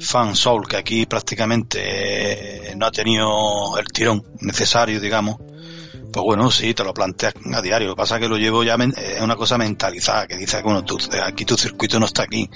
[0.00, 5.36] fan soul que aquí prácticamente eh, no ha tenido el tirón necesario, digamos,
[6.14, 7.88] pues bueno, sí, te lo planteas a diario.
[7.88, 10.84] Lo que pasa es que lo llevo ya, es una cosa mentalizada, que dice, bueno,
[10.84, 12.48] tú, aquí tu circuito no está aquí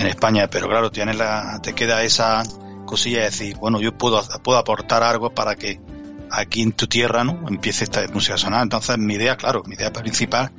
[0.00, 2.42] en España, pero claro, tienes la, te queda esa
[2.86, 5.80] cosilla de decir, bueno, yo puedo, puedo aportar algo para que
[6.28, 7.44] aquí en tu tierra, ¿no?
[7.46, 8.64] Empiece esta música a sonar.
[8.64, 10.50] Entonces, mi idea, claro, mi idea principal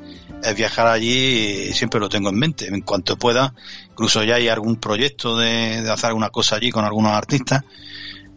[0.41, 2.67] es viajar allí y siempre lo tengo en mente.
[2.67, 3.53] En cuanto pueda,
[3.89, 7.65] incluso ya hay algún proyecto de, de hacer alguna cosa allí con algunos artistas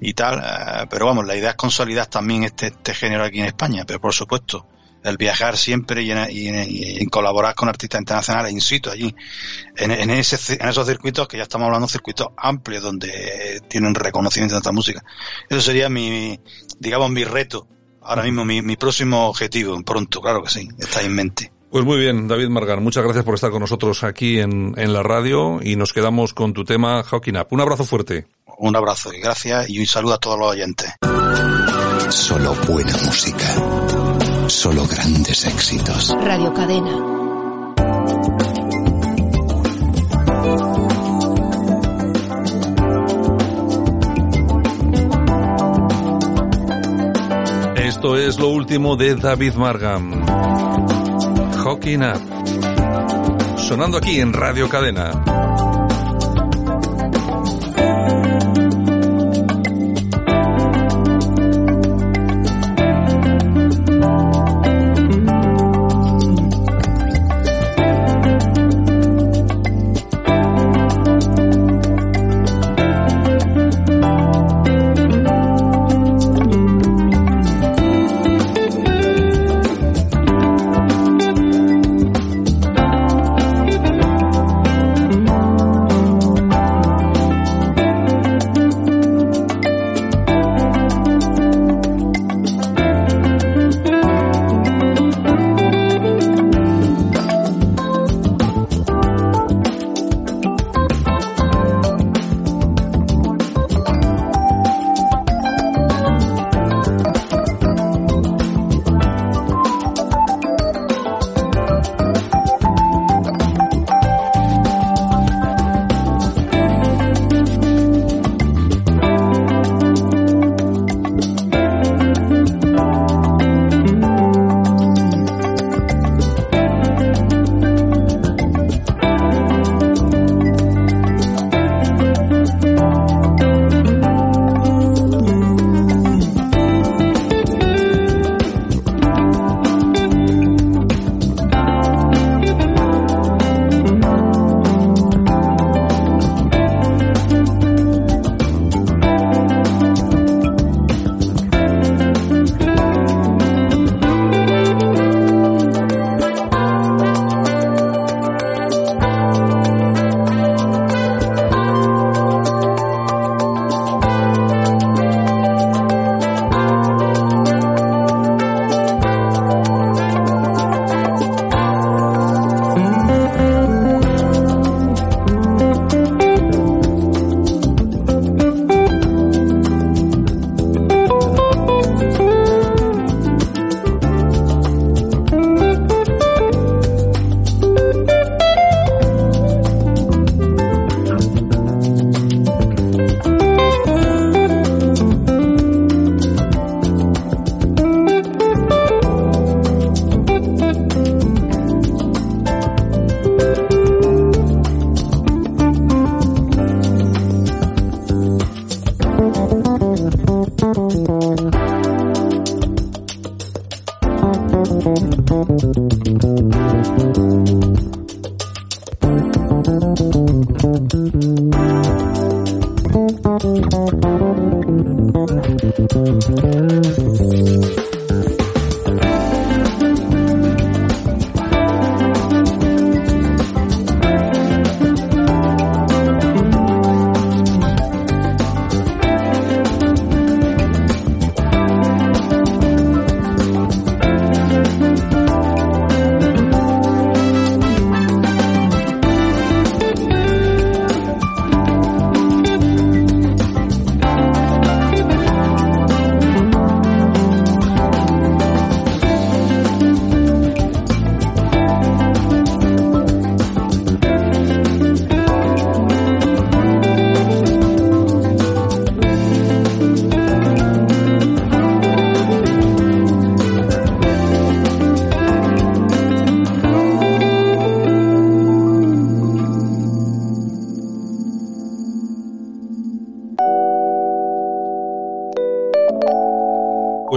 [0.04, 3.46] y tal, eh, pero vamos, la idea es consolidar también este, este género aquí en
[3.46, 4.66] España, pero por supuesto,
[5.04, 9.14] el viajar siempre y en, colaborar con artistas internacionales in situ allí,
[9.76, 14.58] en, ese, en esos circuitos que ya estamos hablando circuitos amplios donde tienen reconocimiento de
[14.58, 15.04] esta música.
[15.48, 16.38] Eso sería mi,
[16.78, 17.68] digamos, mi reto,
[18.00, 21.52] ahora mismo mi, mi próximo objetivo, pronto, claro que sí, está en mente.
[21.72, 25.02] Pues muy bien, David Margar, muchas gracias por estar con nosotros aquí en, en la
[25.02, 27.46] radio y nos quedamos con tu tema Hawking Up.
[27.48, 28.26] Un abrazo fuerte.
[28.58, 30.92] Un abrazo y gracias y un saludo a todos los oyentes.
[32.10, 34.48] Solo buena música.
[34.48, 36.14] Solo grandes éxitos.
[36.20, 37.22] Radio Cadena.
[47.76, 50.71] Esto es lo último de David Margam.
[51.64, 53.58] Hawking Up.
[53.58, 55.51] Sonando aquí en Radio Cadena.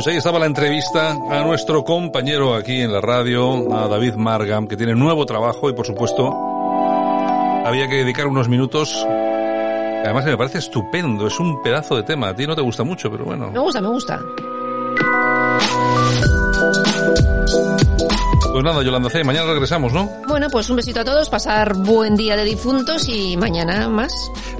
[0.05, 4.67] Pues ahí estaba la entrevista a nuestro compañero aquí en la radio, a David Margam,
[4.67, 6.31] que tiene nuevo trabajo y por supuesto
[7.65, 9.03] había que dedicar unos minutos.
[9.03, 12.27] Además me parece estupendo, es un pedazo de tema.
[12.27, 13.49] A ti no te gusta mucho, pero bueno.
[13.49, 14.21] Me gusta, me gusta.
[18.55, 20.09] Pues nada, Yolanda C, mañana regresamos, ¿no?
[20.29, 24.13] Bueno, pues un besito a todos, pasar buen día de difuntos y mañana más.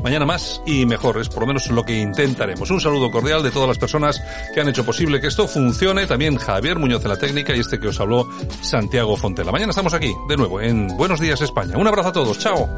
[0.04, 2.70] Mañana más y mejor, es por lo menos lo que intentaremos.
[2.72, 4.22] Un saludo cordial de todas las personas
[4.56, 6.08] que han hecho posible que esto funcione.
[6.08, 8.30] También Javier Muñoz de la técnica y este que os habló,
[8.62, 9.52] Santiago Fontela.
[9.52, 11.78] Mañana estamos aquí, de nuevo, en Buenos Días España.
[11.78, 12.70] Un abrazo a todos, chao.